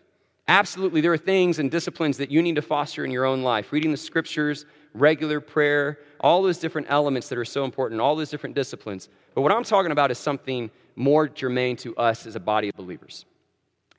[0.48, 3.72] Absolutely, there are things and disciplines that you need to foster in your own life
[3.72, 8.30] reading the scriptures, regular prayer, all those different elements that are so important, all those
[8.30, 9.10] different disciplines.
[9.36, 12.76] But what I'm talking about is something more germane to us as a body of
[12.76, 13.26] believers.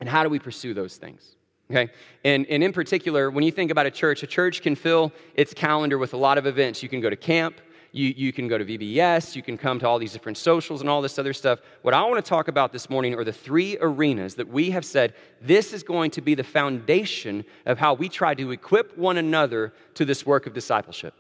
[0.01, 1.37] And how do we pursue those things?
[1.71, 1.91] Okay?
[2.25, 5.55] And, and in particular, when you think about a church, a church can fill its
[5.55, 6.83] calendar with a lot of events.
[6.83, 7.61] You can go to camp,
[7.95, 10.91] you, you can go to VBS, you can come to all these different socials and
[10.91, 11.61] all this other stuff.
[11.83, 14.85] What I want to talk about this morning are the three arenas that we have
[14.85, 19.17] said this is going to be the foundation of how we try to equip one
[19.17, 21.15] another to this work of discipleship,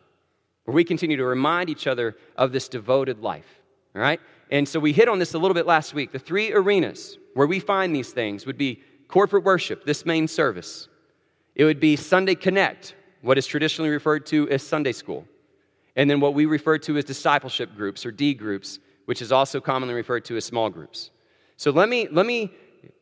[0.64, 3.62] where we continue to remind each other of this devoted life.
[3.94, 4.20] All right?
[4.50, 6.10] And so we hit on this a little bit last week.
[6.10, 10.88] The three arenas where we find these things would be corporate worship, this main service.
[11.54, 15.24] It would be Sunday Connect, what is traditionally referred to as Sunday school.
[15.96, 19.60] And then what we refer to as discipleship groups or D groups, which is also
[19.60, 21.10] commonly referred to as small groups.
[21.56, 22.52] So let me, let me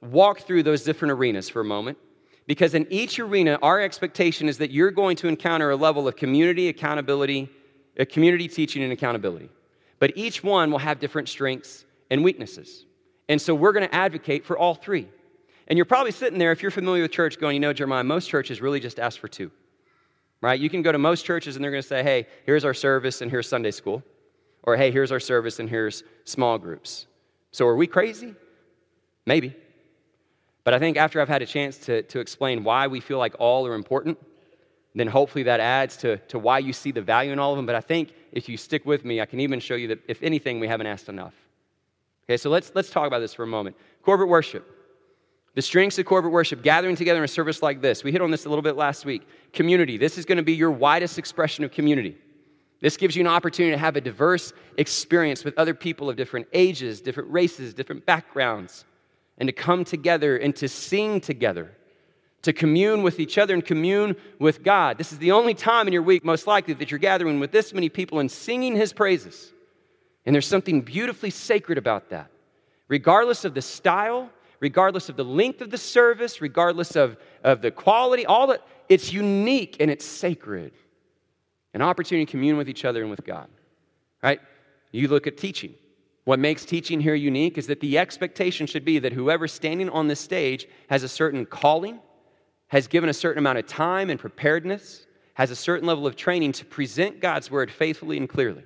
[0.00, 1.98] walk through those different arenas for a moment.
[2.46, 6.16] Because in each arena, our expectation is that you're going to encounter a level of
[6.16, 7.48] community accountability,
[7.96, 9.48] a community teaching and accountability.
[10.00, 12.84] But each one will have different strengths and weaknesses.
[13.28, 15.08] And so we're going to advocate for all three.
[15.68, 18.28] And you're probably sitting there, if you're familiar with church, going, you know, Jeremiah, most
[18.28, 19.50] churches really just ask for two,
[20.42, 20.60] right?
[20.60, 23.22] You can go to most churches and they're going to say, hey, here's our service
[23.22, 24.02] and here's Sunday school.
[24.64, 27.06] Or, hey, here's our service and here's small groups.
[27.52, 28.34] So are we crazy?
[29.24, 29.56] Maybe.
[30.64, 33.34] But I think after I've had a chance to, to explain why we feel like
[33.38, 34.18] all are important,
[34.94, 37.66] then hopefully that adds to, to why you see the value in all of them.
[37.66, 40.22] But I think if you stick with me, I can even show you that if
[40.22, 41.34] anything, we haven't asked enough.
[42.26, 43.76] Okay, so let's, let's talk about this for a moment.
[44.02, 44.81] Corporate worship.
[45.54, 48.02] The strengths of corporate worship, gathering together in a service like this.
[48.02, 49.26] We hit on this a little bit last week.
[49.52, 49.98] Community.
[49.98, 52.16] This is going to be your widest expression of community.
[52.80, 56.48] This gives you an opportunity to have a diverse experience with other people of different
[56.52, 58.84] ages, different races, different backgrounds,
[59.38, 61.70] and to come together and to sing together,
[62.42, 64.98] to commune with each other and commune with God.
[64.98, 67.72] This is the only time in your week, most likely, that you're gathering with this
[67.74, 69.52] many people and singing His praises.
[70.24, 72.30] And there's something beautifully sacred about that.
[72.88, 74.28] Regardless of the style,
[74.62, 79.12] regardless of the length of the service, regardless of, of the quality, all that, it's
[79.12, 80.72] unique and it's sacred.
[81.74, 83.48] An opportunity to commune with each other and with God.
[84.22, 84.40] Right?
[84.92, 85.74] You look at teaching.
[86.24, 90.06] What makes teaching here unique is that the expectation should be that whoever's standing on
[90.06, 91.98] this stage has a certain calling,
[92.68, 96.52] has given a certain amount of time and preparedness, has a certain level of training
[96.52, 98.62] to present God's word faithfully and clearly.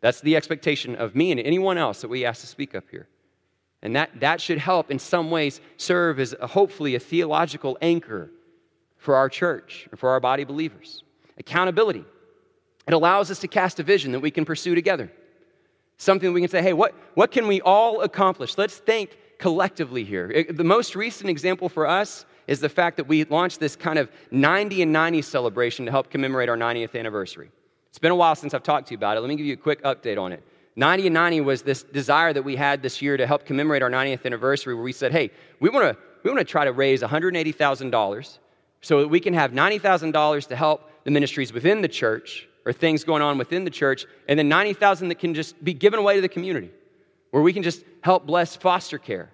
[0.00, 3.08] That's the expectation of me and anyone else that we ask to speak up here.
[3.84, 8.30] And that, that should help in some ways serve as a, hopefully a theological anchor
[8.96, 11.04] for our church and for our body believers.
[11.38, 12.04] Accountability.
[12.88, 15.12] It allows us to cast a vision that we can pursue together.
[15.98, 18.56] Something we can say, hey, what, what can we all accomplish?
[18.56, 20.30] Let's think collectively here.
[20.30, 23.98] It, the most recent example for us is the fact that we launched this kind
[23.98, 27.50] of 90 and 90 celebration to help commemorate our 90th anniversary.
[27.90, 29.20] It's been a while since I've talked to you about it.
[29.20, 30.42] Let me give you a quick update on it.
[30.76, 33.90] 90 and 90 was this desire that we had this year to help commemorate our
[33.90, 37.02] 90th anniversary, where we said, hey, we want to we want to try to raise
[37.02, 38.38] $180,000
[38.80, 43.04] so that we can have $90,000 to help the ministries within the church or things
[43.04, 46.22] going on within the church, and then 90,000 that can just be given away to
[46.22, 46.70] the community,
[47.30, 49.30] where we can just help bless foster care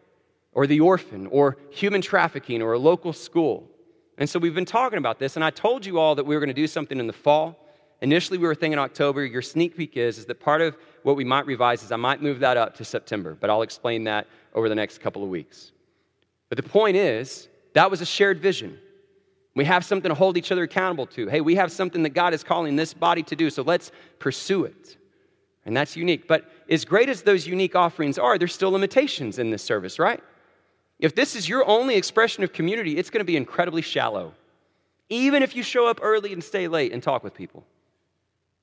[0.53, 3.70] or the orphan or human trafficking or a local school.
[4.18, 6.40] And so we've been talking about this, and I told you all that we were
[6.40, 7.60] going to do something in the fall.
[8.02, 9.24] Initially, we were thinking October.
[9.24, 12.22] Your sneak peek is, is that part of what we might revise is I might
[12.22, 15.72] move that up to September, but I'll explain that over the next couple of weeks.
[16.48, 18.78] But the point is, that was a shared vision.
[19.54, 21.28] We have something to hold each other accountable to.
[21.28, 24.64] Hey, we have something that God is calling this body to do, so let's pursue
[24.64, 24.96] it.
[25.66, 26.26] And that's unique.
[26.26, 30.22] But as great as those unique offerings are, there's still limitations in this service, right?
[30.98, 34.34] If this is your only expression of community, it's going to be incredibly shallow.
[35.08, 37.64] Even if you show up early and stay late and talk with people.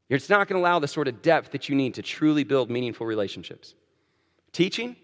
[0.09, 2.69] It's not going to allow the sort of depth that you need to truly build
[2.69, 3.75] meaningful relationships.
[4.53, 4.95] Teaching,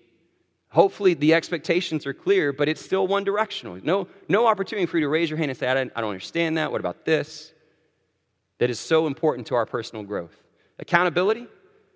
[0.70, 3.80] hopefully the expectations are clear, but it's still one directional.
[3.84, 6.72] No, no opportunity for you to raise your hand and say, I don't, understand that.
[6.72, 7.54] What about this?
[8.60, 10.36] That is so important to our personal growth.
[10.80, 11.48] Accountability,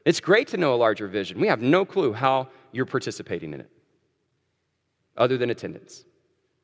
[0.06, 1.40] it's great to know a larger vision.
[1.40, 3.70] We have no clue how you're participating in it,
[5.16, 6.04] other than attendance.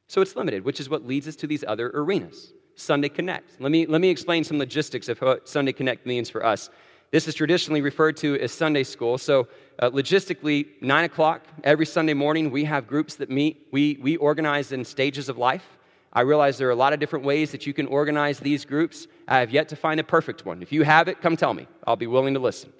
[0.07, 2.53] So it's limited, which is what leads us to these other arenas.
[2.75, 3.61] Sunday Connect.
[3.61, 6.69] Let me, let me explain some logistics of what Sunday Connect means for us.
[7.11, 9.17] This is traditionally referred to as Sunday school.
[9.19, 9.47] So,
[9.79, 13.67] uh, logistically, 9 o'clock every Sunday morning, we have groups that meet.
[13.71, 15.77] We, we organize in stages of life.
[16.11, 19.07] I realize there are a lot of different ways that you can organize these groups.
[19.27, 20.61] I have yet to find a perfect one.
[20.61, 21.67] If you have it, come tell me.
[21.85, 22.73] I'll be willing to listen.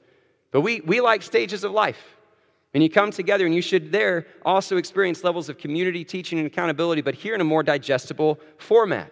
[0.51, 2.17] But we, we like stages of life.
[2.73, 6.47] And you come together, and you should there also experience levels of community, teaching, and
[6.47, 9.11] accountability, but here in a more digestible format.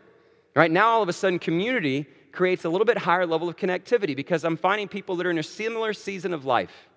[0.55, 4.15] Right now, all of a sudden, community creates a little bit higher level of connectivity
[4.15, 6.89] because I'm finding people that are in a similar season of life.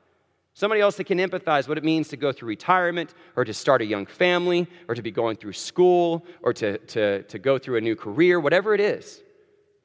[0.54, 3.82] Somebody else that can empathize what it means to go through retirement or to start
[3.82, 7.76] a young family or to be going through school or to, to, to go through
[7.76, 9.20] a new career, whatever it is.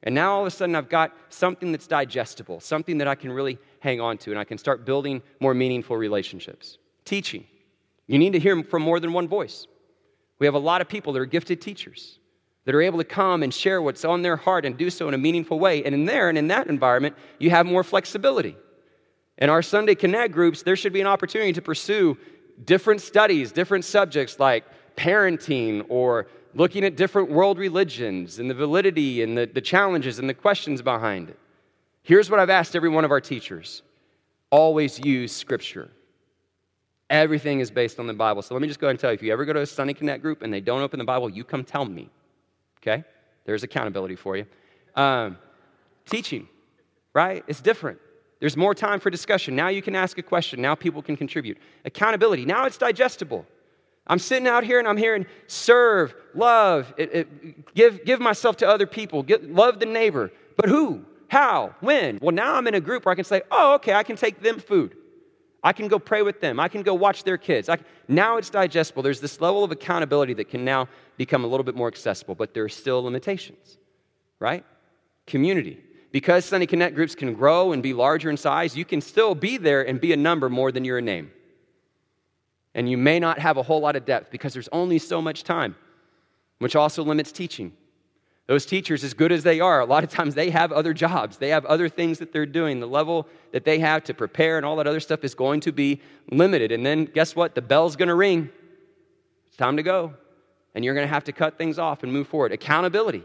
[0.04, 3.32] And now all of a sudden I've got something that's digestible, something that I can
[3.32, 6.78] really hang on to, and I can start building more meaningful relationships.
[7.04, 7.44] Teaching.
[8.06, 9.66] You need to hear from more than one voice.
[10.38, 12.19] We have a lot of people that are gifted teachers
[12.64, 15.14] that are able to come and share what's on their heart and do so in
[15.14, 15.82] a meaningful way.
[15.84, 18.56] And in there and in that environment, you have more flexibility.
[19.38, 22.18] In our Sunday Connect groups, there should be an opportunity to pursue
[22.64, 24.64] different studies, different subjects like
[24.96, 30.28] parenting or looking at different world religions and the validity and the, the challenges and
[30.28, 31.38] the questions behind it.
[32.02, 33.82] Here's what I've asked every one of our teachers
[34.50, 35.90] always use Scripture.
[37.08, 38.42] Everything is based on the Bible.
[38.42, 39.66] So let me just go ahead and tell you if you ever go to a
[39.66, 42.10] Sunday Connect group and they don't open the Bible, you come tell me.
[42.82, 43.04] Okay?
[43.44, 44.46] There's accountability for you.
[44.94, 45.38] Um,
[46.06, 46.48] teaching,
[47.14, 47.44] right?
[47.46, 47.98] It's different.
[48.40, 49.54] There's more time for discussion.
[49.54, 50.62] Now you can ask a question.
[50.62, 51.58] Now people can contribute.
[51.84, 52.46] Accountability.
[52.46, 53.46] Now it's digestible.
[54.06, 58.68] I'm sitting out here and I'm hearing serve, love, it, it, give, give myself to
[58.68, 60.32] other people, love the neighbor.
[60.56, 61.04] But who?
[61.28, 61.76] How?
[61.80, 62.18] When?
[62.20, 64.42] Well, now I'm in a group where I can say, oh, okay, I can take
[64.42, 64.96] them food.
[65.62, 66.58] I can go pray with them.
[66.58, 67.68] I can go watch their kids.
[67.68, 69.02] I, now it's digestible.
[69.02, 72.54] There's this level of accountability that can now become a little bit more accessible, but
[72.54, 73.78] there are still limitations,
[74.38, 74.64] right?
[75.26, 75.78] Community.
[76.12, 79.58] Because Sunday Connect groups can grow and be larger in size, you can still be
[79.58, 81.30] there and be a number more than you're a name.
[82.74, 85.44] And you may not have a whole lot of depth because there's only so much
[85.44, 85.76] time,
[86.58, 87.72] which also limits teaching.
[88.50, 91.36] Those teachers, as good as they are, a lot of times they have other jobs.
[91.36, 92.80] They have other things that they're doing.
[92.80, 95.70] The level that they have to prepare and all that other stuff is going to
[95.70, 96.00] be
[96.32, 96.72] limited.
[96.72, 97.54] And then guess what?
[97.54, 98.50] The bell's going to ring.
[99.46, 100.14] It's time to go.
[100.74, 102.50] And you're going to have to cut things off and move forward.
[102.50, 103.22] Accountability.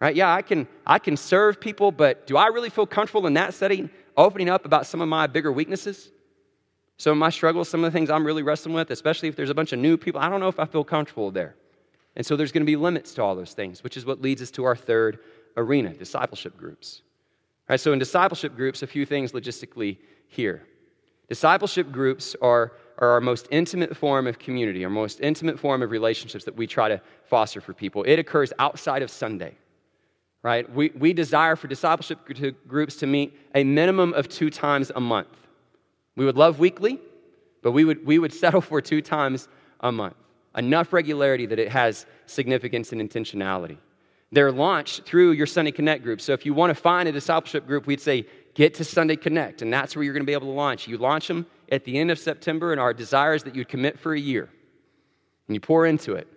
[0.00, 0.14] Right?
[0.14, 3.54] Yeah, I can I can serve people, but do I really feel comfortable in that
[3.54, 6.12] setting opening up about some of my bigger weaknesses?
[6.96, 9.50] Some of my struggles, some of the things I'm really wrestling with, especially if there's
[9.50, 11.56] a bunch of new people, I don't know if I feel comfortable there.
[12.18, 14.42] And so there's going to be limits to all those things, which is what leads
[14.42, 15.20] us to our third
[15.56, 17.02] arena discipleship groups.
[17.68, 20.64] All right, so in discipleship groups, a few things logistically here.
[21.28, 25.92] Discipleship groups are, are our most intimate form of community, our most intimate form of
[25.92, 28.02] relationships that we try to foster for people.
[28.02, 29.54] It occurs outside of Sunday,
[30.42, 30.68] right?
[30.74, 32.18] We, we desire for discipleship
[32.66, 35.28] groups to meet a minimum of two times a month.
[36.16, 36.98] We would love weekly,
[37.62, 39.46] but we would, we would settle for two times
[39.78, 40.16] a month
[40.56, 43.78] enough regularity that it has significance and intentionality.
[44.30, 46.20] They're launched through your Sunday Connect group.
[46.20, 49.62] So if you want to find a discipleship group, we'd say get to Sunday Connect,
[49.62, 50.86] and that's where you're going to be able to launch.
[50.86, 53.98] You launch them at the end of September, and our desire is that you'd commit
[53.98, 54.50] for a year.
[55.46, 56.28] And you pour into it.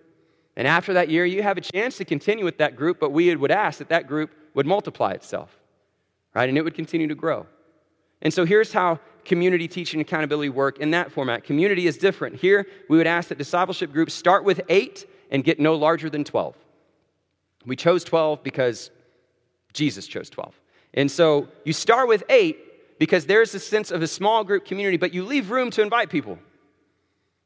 [0.56, 3.36] And after that year, you have a chance to continue with that group, but we
[3.36, 5.58] would ask that that group would multiply itself,
[6.34, 6.48] right?
[6.48, 7.46] And it would continue to grow.
[8.22, 11.44] And so here's how community teaching accountability work in that format.
[11.44, 12.36] Community is different.
[12.36, 16.24] Here, we would ask that discipleship groups start with eight and get no larger than
[16.24, 16.56] 12.
[17.66, 18.92] We chose 12 because
[19.74, 20.60] Jesus chose 12.
[20.94, 24.98] And so you start with eight because there's a sense of a small group community,
[24.98, 26.38] but you leave room to invite people.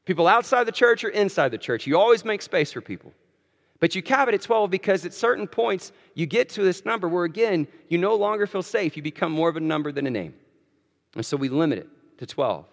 [0.06, 1.88] People outside the church or inside the church.
[1.88, 3.12] You always make space for people.
[3.80, 7.08] But you cap it at 12 because at certain points you get to this number
[7.08, 8.96] where, again, you no longer feel safe.
[8.96, 10.34] You become more of a number than a name.
[11.16, 12.66] And so we limit it to 12.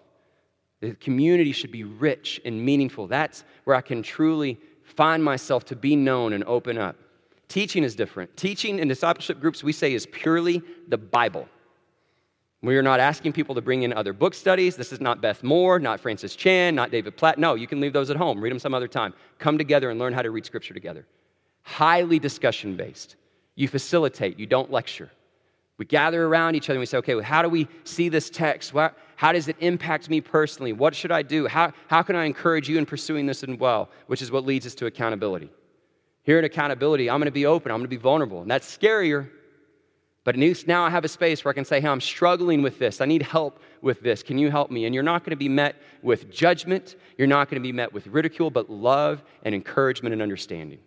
[0.81, 3.07] The community should be rich and meaningful.
[3.07, 6.97] That's where I can truly find myself to be known and open up.
[7.47, 8.35] Teaching is different.
[8.35, 11.47] Teaching in discipleship groups, we say, is purely the Bible.
[12.61, 14.77] We are not asking people to bring in other book studies.
[14.77, 17.37] This is not Beth Moore, not Francis Chan, not David Platt.
[17.37, 18.41] No, you can leave those at home.
[18.41, 19.13] Read them some other time.
[19.37, 21.05] Come together and learn how to read Scripture together.
[21.63, 23.17] Highly discussion based.
[23.55, 25.11] You facilitate, you don't lecture.
[25.77, 28.29] We gather around each other and we say, okay, well, how do we see this
[28.29, 28.73] text?
[29.15, 30.73] how does it impact me personally?
[30.73, 31.47] What should I do?
[31.47, 33.89] How, how can I encourage you in pursuing this as well?
[34.07, 35.49] Which is what leads us to accountability.
[36.23, 38.41] Here in accountability, I'm going to be open, I'm going to be vulnerable.
[38.41, 39.29] And that's scarier.
[40.25, 43.01] But now I have a space where I can say, hey, I'm struggling with this.
[43.01, 44.23] I need help with this.
[44.23, 44.85] Can you help me?
[44.85, 46.95] And you're not going to be met with judgment.
[47.17, 50.79] You're not going to be met with ridicule, but love and encouragement and understanding.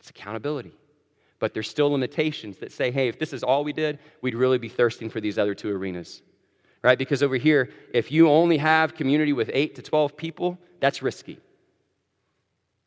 [0.00, 0.72] It's accountability
[1.40, 4.58] but there's still limitations that say, hey, if this is all we did, we'd really
[4.58, 6.22] be thirsting for these other two arenas.
[6.82, 6.98] Right?
[6.98, 11.38] Because over here, if you only have community with 8 to 12 people, that's risky.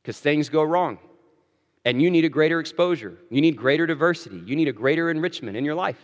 [0.01, 0.99] Because things go wrong.
[1.84, 3.18] And you need a greater exposure.
[3.30, 4.41] You need greater diversity.
[4.45, 5.99] You need a greater enrichment in your life.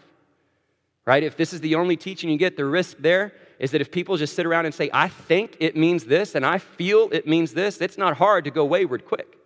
[1.06, 1.24] Right?
[1.24, 4.18] If this is the only teaching you get, the risk there is that if people
[4.18, 7.54] just sit around and say, I think it means this and I feel it means
[7.54, 9.38] this, it's not hard to go wayward quick.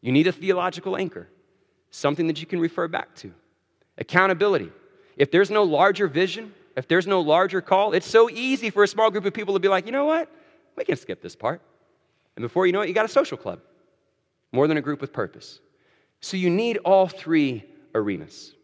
[0.00, 1.28] You need a theological anchor
[1.90, 3.32] something that you can refer back to.
[3.98, 4.70] Accountability.
[5.16, 8.88] If there's no larger vision, if there's no larger call, it's so easy for a
[8.88, 10.30] small group of people to be like, you know what?
[10.76, 11.62] We can skip this part.
[12.36, 13.60] And before you know it, you got a social club,
[14.52, 15.60] more than a group with purpose.
[16.20, 17.64] So you need all three
[17.94, 18.54] arenas.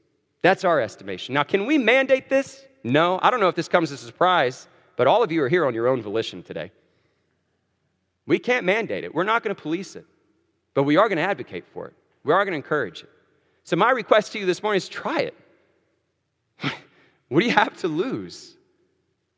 [0.43, 1.35] That's our estimation.
[1.35, 2.65] Now, can we mandate this?
[2.85, 3.19] No.
[3.23, 5.65] I don't know if this comes as a surprise, but all of you are here
[5.65, 6.71] on your own volition today.
[8.27, 9.15] We can't mandate it.
[9.15, 10.05] We're not going to police it,
[10.75, 11.95] but we are going to advocate for it.
[12.25, 13.11] We are going to encourage it.
[13.65, 15.35] So, my request to you this morning is try it.
[17.29, 18.57] what do you have to lose?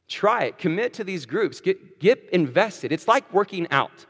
[0.08, 0.58] Try it.
[0.58, 1.60] Commit to these groups.
[1.60, 2.92] Get, get invested.
[2.92, 4.06] It's like working out,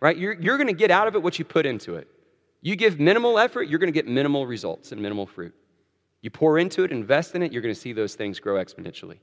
[0.00, 0.16] right?
[0.16, 2.08] You're, you're going to get out of it what you put into it.
[2.62, 5.54] You give minimal effort, you're going to get minimal results and minimal fruit.
[6.22, 9.18] You pour into it, invest in it, you're going to see those things grow exponentially.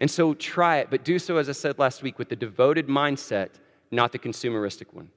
[0.00, 2.88] And so try it, but do so, as I said last week, with the devoted
[2.88, 3.50] mindset,
[3.92, 5.08] not the consumeristic one.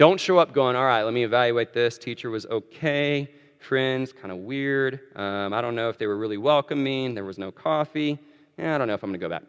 [0.00, 1.98] Don't show up going, all right, let me evaluate this.
[1.98, 3.28] Teacher was okay.
[3.58, 4.98] Friends, kind of weird.
[5.14, 7.14] Um, I don't know if they were really welcoming.
[7.14, 8.18] There was no coffee.
[8.56, 9.42] I don't know if I'm going to go back.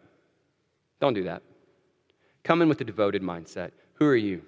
[1.00, 1.42] Don't do that.
[2.44, 3.70] Come in with a devoted mindset.
[3.94, 4.42] Who are you?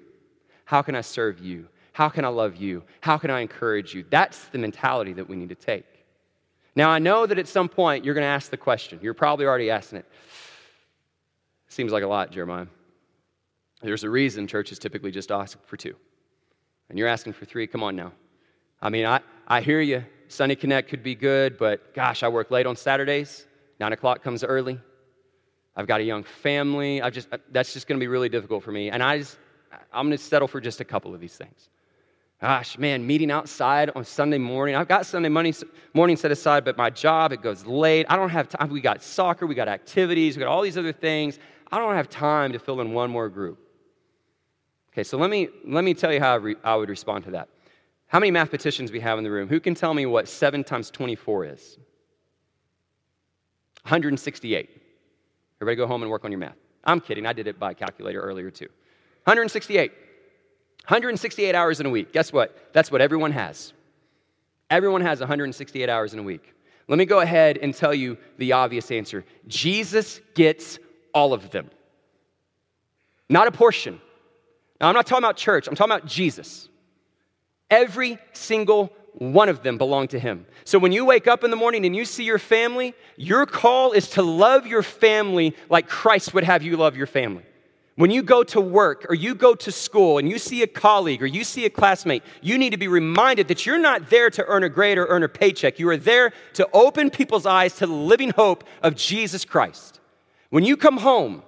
[0.66, 1.68] How can I serve you?
[1.94, 2.82] How can I love you?
[3.00, 4.05] How can I encourage you?
[4.11, 5.86] That's the mentality that we need to take.
[6.76, 8.98] Now, I know that at some point you're going to ask the question.
[9.00, 10.07] You're probably already asking it.
[11.68, 12.66] Seems like a lot, Jeremiah.
[13.85, 15.95] There's a reason churches typically just ask for two.
[16.89, 17.66] And you're asking for three.
[17.66, 18.12] Come on now.
[18.80, 20.05] I mean, I, I hear you.
[20.28, 23.47] Sunday Connect could be good, but gosh, I work late on Saturdays.
[23.78, 24.80] Nine o'clock comes early.
[25.76, 27.03] I've got a young family.
[27.03, 28.91] I just, uh, that's just going to be really difficult for me.
[28.91, 29.37] And I just,
[29.93, 31.68] I'm going to settle for just a couple of these things.
[32.41, 34.76] Gosh, man, meeting outside on Sunday morning.
[34.76, 38.07] I've got Sunday morning set aside, but my job, it goes late.
[38.09, 38.70] I don't have time.
[38.70, 41.39] We got soccer, we got activities, we got all these other things.
[41.70, 43.59] I don't have time to fill in one more group.
[44.95, 47.32] Okay, so let me, let me tell you how I, re, I would respond to
[47.32, 47.49] that.
[48.07, 49.49] How many mathematicians we have in the room?
[49.49, 51.78] Who can tell me what 7 times 24 is?
[53.82, 54.70] 168.
[55.61, 56.55] Everybody go home and work on your math.
[56.84, 57.26] I'm kidding.
[57.26, 58.68] I did it by calculator earlier too.
[59.24, 59.90] 168.
[59.90, 62.12] 168 hours in a week.
[62.12, 62.72] Guess what?
[62.72, 63.72] That's what everyone has.
[64.70, 66.55] Everyone has 168 hours in a week.
[66.86, 70.78] Let me go ahead and tell you the obvious answer Jesus gets
[71.12, 71.68] all of them,
[73.28, 74.01] not a portion.
[74.81, 76.68] Now, I'm not talking about church, I'm talking about Jesus.
[77.70, 80.47] Every single one of them belong to him.
[80.64, 83.93] So when you wake up in the morning and you see your family, your call
[83.93, 87.45] is to love your family like Christ would have you love your family.
[87.97, 91.22] When you go to work or you go to school and you see a colleague
[91.22, 94.45] or you see a classmate, you need to be reminded that you're not there to
[94.47, 95.79] earn a grade or earn a paycheck.
[95.79, 100.01] You are there to open people's eyes to the living hope of Jesus Christ.
[100.51, 101.45] When you come home,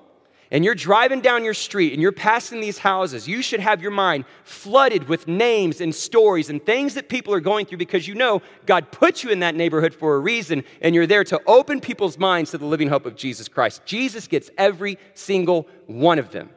[0.50, 3.90] and you're driving down your street and you're passing these houses, you should have your
[3.90, 8.14] mind flooded with names and stories and things that people are going through because you
[8.14, 11.80] know God put you in that neighborhood for a reason and you're there to open
[11.80, 13.82] people's minds to the living hope of Jesus Christ.
[13.84, 16.50] Jesus gets every single one of them.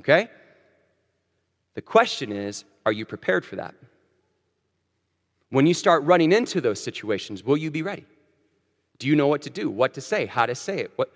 [0.00, 0.28] Okay?
[1.74, 3.74] The question is are you prepared for that?
[5.50, 8.06] When you start running into those situations, will you be ready?
[8.98, 10.92] Do you know what to do, what to say, how to say it?
[10.96, 11.12] What,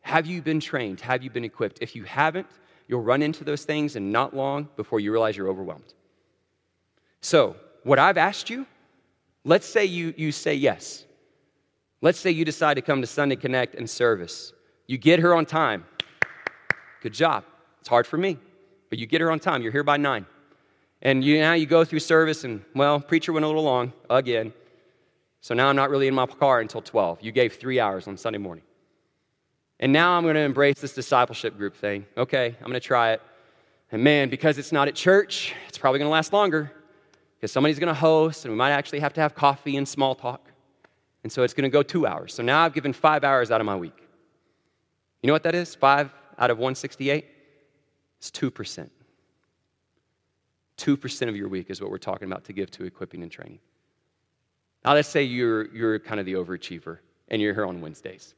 [0.00, 1.00] have you been trained?
[1.00, 1.78] Have you been equipped?
[1.80, 2.46] If you haven't,
[2.86, 5.94] you'll run into those things and not long before you realize you're overwhelmed.
[7.20, 8.66] So, what I've asked you,
[9.44, 11.04] let's say you, you say yes.
[12.00, 14.52] Let's say you decide to come to Sunday Connect and service.
[14.86, 15.84] You get her on time.
[17.02, 17.44] Good job.
[17.80, 18.38] It's hard for me,
[18.90, 19.62] but you get her on time.
[19.62, 20.26] You're here by nine.
[21.02, 24.52] And you, now you go through service, and well, preacher went a little long again.
[25.40, 27.18] So now I'm not really in my car until 12.
[27.22, 28.64] You gave three hours on Sunday morning.
[29.80, 32.04] And now I'm going to embrace this discipleship group thing.
[32.16, 33.22] Okay, I'm going to try it.
[33.92, 36.72] And man, because it's not at church, it's probably going to last longer
[37.36, 40.14] because somebody's going to host and we might actually have to have coffee and small
[40.14, 40.50] talk.
[41.22, 42.34] And so it's going to go two hours.
[42.34, 43.96] So now I've given five hours out of my week.
[45.22, 45.74] You know what that is?
[45.74, 47.24] Five out of 168?
[48.18, 48.90] It's 2%.
[50.76, 53.58] 2% of your week is what we're talking about to give to equipping and training.
[54.84, 56.98] Now, let's say you're, you're kind of the overachiever
[57.28, 58.34] and you're here on Wednesdays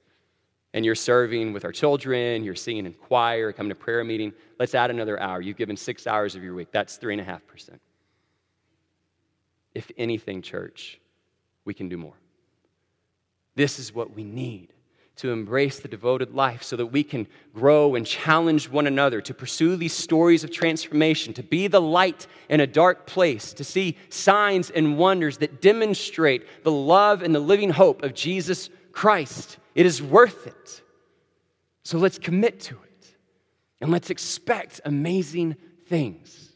[0.73, 4.75] and you're serving with our children, you're singing in choir, coming to prayer meeting, let's
[4.75, 5.41] add another hour.
[5.41, 6.69] You've given six hours of your week.
[6.71, 7.79] That's 3.5%.
[9.75, 11.01] If anything, church,
[11.65, 12.15] we can do more.
[13.57, 14.73] This is what we need
[15.17, 19.35] to embrace the devoted life so that we can grow and challenge one another to
[19.35, 23.99] pursue these stories of transformation, to be the light in a dark place, to see
[24.09, 29.59] signs and wonders that demonstrate the love and the living hope of Jesus Christ.
[29.75, 30.83] It is worth it.
[31.83, 33.15] So let's commit to it
[33.81, 35.57] and let's expect amazing
[35.87, 36.51] things.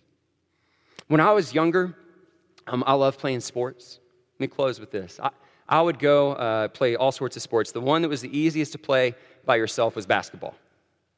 [1.08, 1.96] When I was younger,
[2.66, 3.98] um, I loved playing sports.
[4.34, 5.20] Let me close with this.
[5.22, 5.30] I,
[5.68, 7.72] I would go uh, play all sorts of sports.
[7.72, 10.54] The one that was the easiest to play by yourself was basketball,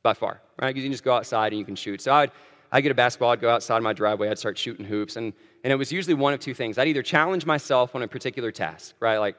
[0.03, 0.69] by far, right?
[0.69, 2.01] Because you can just go outside and you can shoot.
[2.01, 2.31] So I'd,
[2.71, 5.17] I'd get a basketball, I'd go outside my driveway, I'd start shooting hoops.
[5.17, 5.33] And,
[5.65, 6.79] and it was usually one of two things.
[6.79, 9.19] I'd either challenge myself on a particular task, right?
[9.19, 9.37] Like,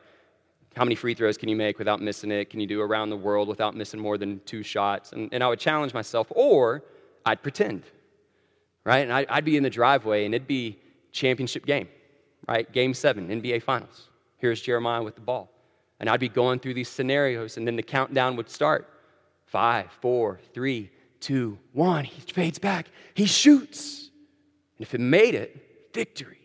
[0.77, 2.49] how many free throws can you make without missing it?
[2.49, 5.11] Can you do around the world without missing more than two shots?
[5.11, 6.83] And, and I would challenge myself, or
[7.25, 7.83] I'd pretend,
[8.83, 8.99] right?
[8.99, 10.79] And I'd, I'd be in the driveway and it'd be
[11.11, 11.89] championship game,
[12.47, 12.71] right?
[12.71, 14.09] Game seven, NBA Finals.
[14.37, 15.51] Here's Jeremiah with the ball.
[15.99, 18.87] And I'd be going through these scenarios, and then the countdown would start
[19.47, 22.05] five, four, three, two, one.
[22.05, 22.87] He fades back.
[23.15, 24.11] He shoots.
[24.77, 26.37] And if it made it, victory.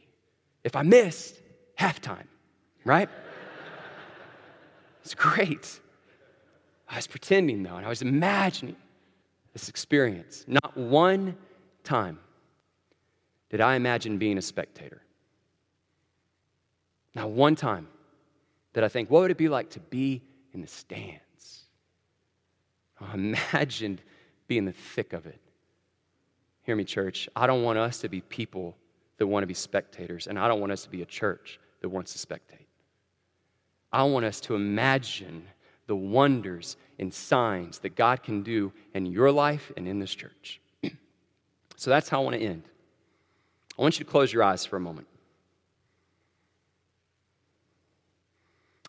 [0.64, 1.38] If I missed,
[1.78, 2.26] halftime,
[2.84, 3.10] right?
[5.04, 5.80] It's great.
[6.88, 8.76] I was pretending, though, and I was imagining
[9.52, 10.44] this experience.
[10.46, 11.36] Not one
[11.84, 12.18] time
[13.50, 15.02] did I imagine being a spectator.
[17.14, 17.88] Now, one time
[18.72, 20.22] did I think, what would it be like to be
[20.54, 21.64] in the stands?
[23.00, 24.00] I imagined
[24.46, 25.40] being in the thick of it.
[26.62, 27.28] Hear me, church.
[27.34, 28.76] I don't want us to be people
[29.18, 31.88] that want to be spectators, and I don't want us to be a church that
[31.88, 32.61] wants to spectate.
[33.92, 35.46] I want us to imagine
[35.86, 40.60] the wonders and signs that God can do in your life and in this church.
[41.76, 42.62] so that's how I want to end.
[43.78, 45.08] I want you to close your eyes for a moment.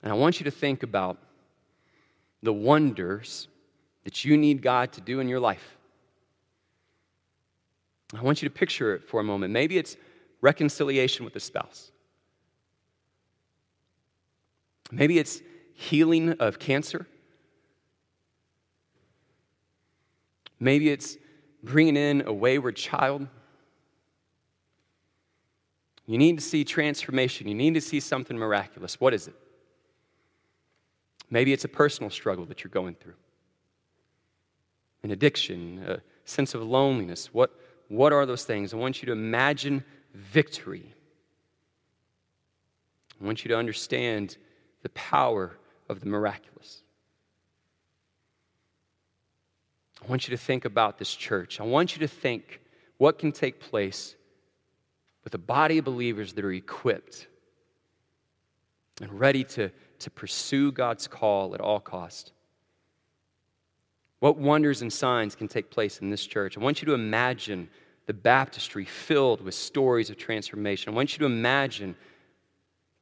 [0.04, 1.18] And I want you to think about
[2.42, 3.48] the wonders
[4.04, 5.78] that you need God to do in your life.
[8.14, 9.54] I want you to picture it for a moment.
[9.54, 9.96] Maybe it's
[10.42, 11.93] reconciliation with a spouse.
[14.92, 15.42] Maybe it's
[15.74, 17.08] healing of cancer.
[20.60, 21.18] Maybe it's
[21.64, 23.28] bringing in a wayward child.
[26.06, 27.48] You need to see transformation.
[27.48, 29.00] You need to see something miraculous.
[29.00, 29.36] What is it?
[31.30, 33.16] Maybe it's a personal struggle that you're going through
[35.04, 37.34] an addiction, a sense of loneliness.
[37.34, 37.52] What,
[37.90, 38.74] what are those things?
[38.74, 40.94] I want you to imagine victory.
[43.22, 44.38] I want you to understand
[44.84, 45.58] the power
[45.90, 46.84] of the miraculous.
[50.04, 51.60] I want you to think about this church.
[51.60, 52.60] I want you to think
[52.98, 54.16] what can take place
[55.24, 57.28] with a body of believers that are equipped
[59.02, 62.34] and ready to, to pursue God's call at all cost.
[64.20, 66.58] What wonders and signs can take place in this church?
[66.58, 67.70] I want you to imagine
[68.06, 70.94] the baptistry filled with stories of transformation.
[70.94, 71.96] I want you to imagine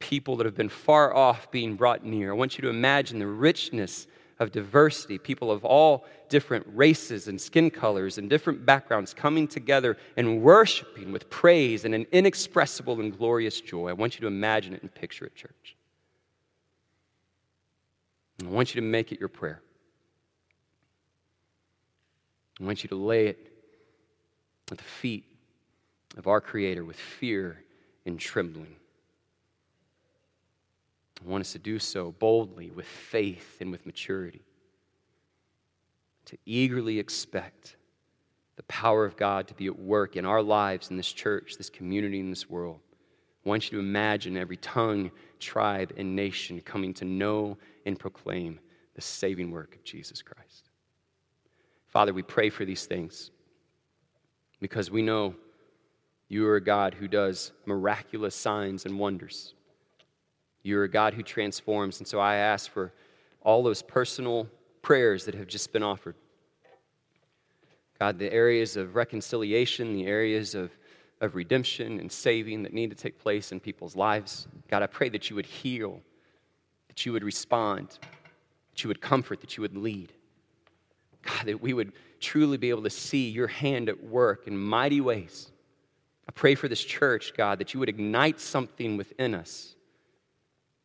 [0.01, 2.31] people that have been far off being brought near.
[2.31, 4.07] I want you to imagine the richness
[4.39, 9.97] of diversity, people of all different races and skin colors and different backgrounds coming together
[10.17, 13.89] and worshiping with praise and an inexpressible and glorious joy.
[13.89, 15.77] I want you to imagine it and picture it, church.
[18.39, 19.61] And I want you to make it your prayer.
[22.59, 23.51] I want you to lay it
[24.71, 25.25] at the feet
[26.17, 27.63] of our Creator with fear
[28.05, 28.75] and trembling.
[31.23, 34.41] I want us to do so boldly, with faith, and with maturity.
[36.25, 37.75] To eagerly expect
[38.55, 41.69] the power of God to be at work in our lives, in this church, this
[41.69, 42.79] community, in this world.
[43.45, 48.59] I want you to imagine every tongue, tribe, and nation coming to know and proclaim
[48.93, 50.69] the saving work of Jesus Christ.
[51.87, 53.31] Father, we pray for these things
[54.59, 55.35] because we know
[56.29, 59.53] you are a God who does miraculous signs and wonders.
[60.63, 61.99] You're a God who transforms.
[61.99, 62.93] And so I ask for
[63.41, 64.47] all those personal
[64.81, 66.15] prayers that have just been offered.
[67.99, 70.71] God, the areas of reconciliation, the areas of,
[71.21, 74.47] of redemption and saving that need to take place in people's lives.
[74.69, 76.01] God, I pray that you would heal,
[76.87, 77.99] that you would respond,
[78.71, 80.13] that you would comfort, that you would lead.
[81.21, 85.01] God, that we would truly be able to see your hand at work in mighty
[85.01, 85.51] ways.
[86.27, 89.75] I pray for this church, God, that you would ignite something within us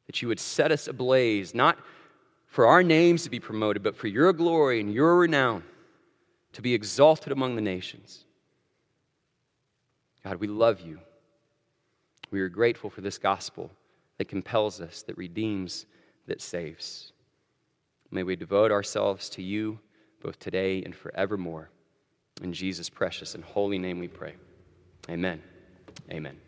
[0.07, 1.79] that you would set us ablaze, not
[2.47, 5.63] for our names to be promoted, but for your glory and your renown
[6.53, 8.25] to be exalted among the nations.
[10.25, 10.99] God, we love you.
[12.31, 13.71] We are grateful for this gospel
[14.19, 15.87] that compels us, that redeems,
[16.27, 17.13] that saves.
[18.11, 19.79] May we devote ourselves to you
[20.23, 21.71] both today and forevermore.
[22.43, 24.35] In Jesus' precious and holy name we pray.
[25.09, 25.43] Amen.
[26.11, 26.46] Amen.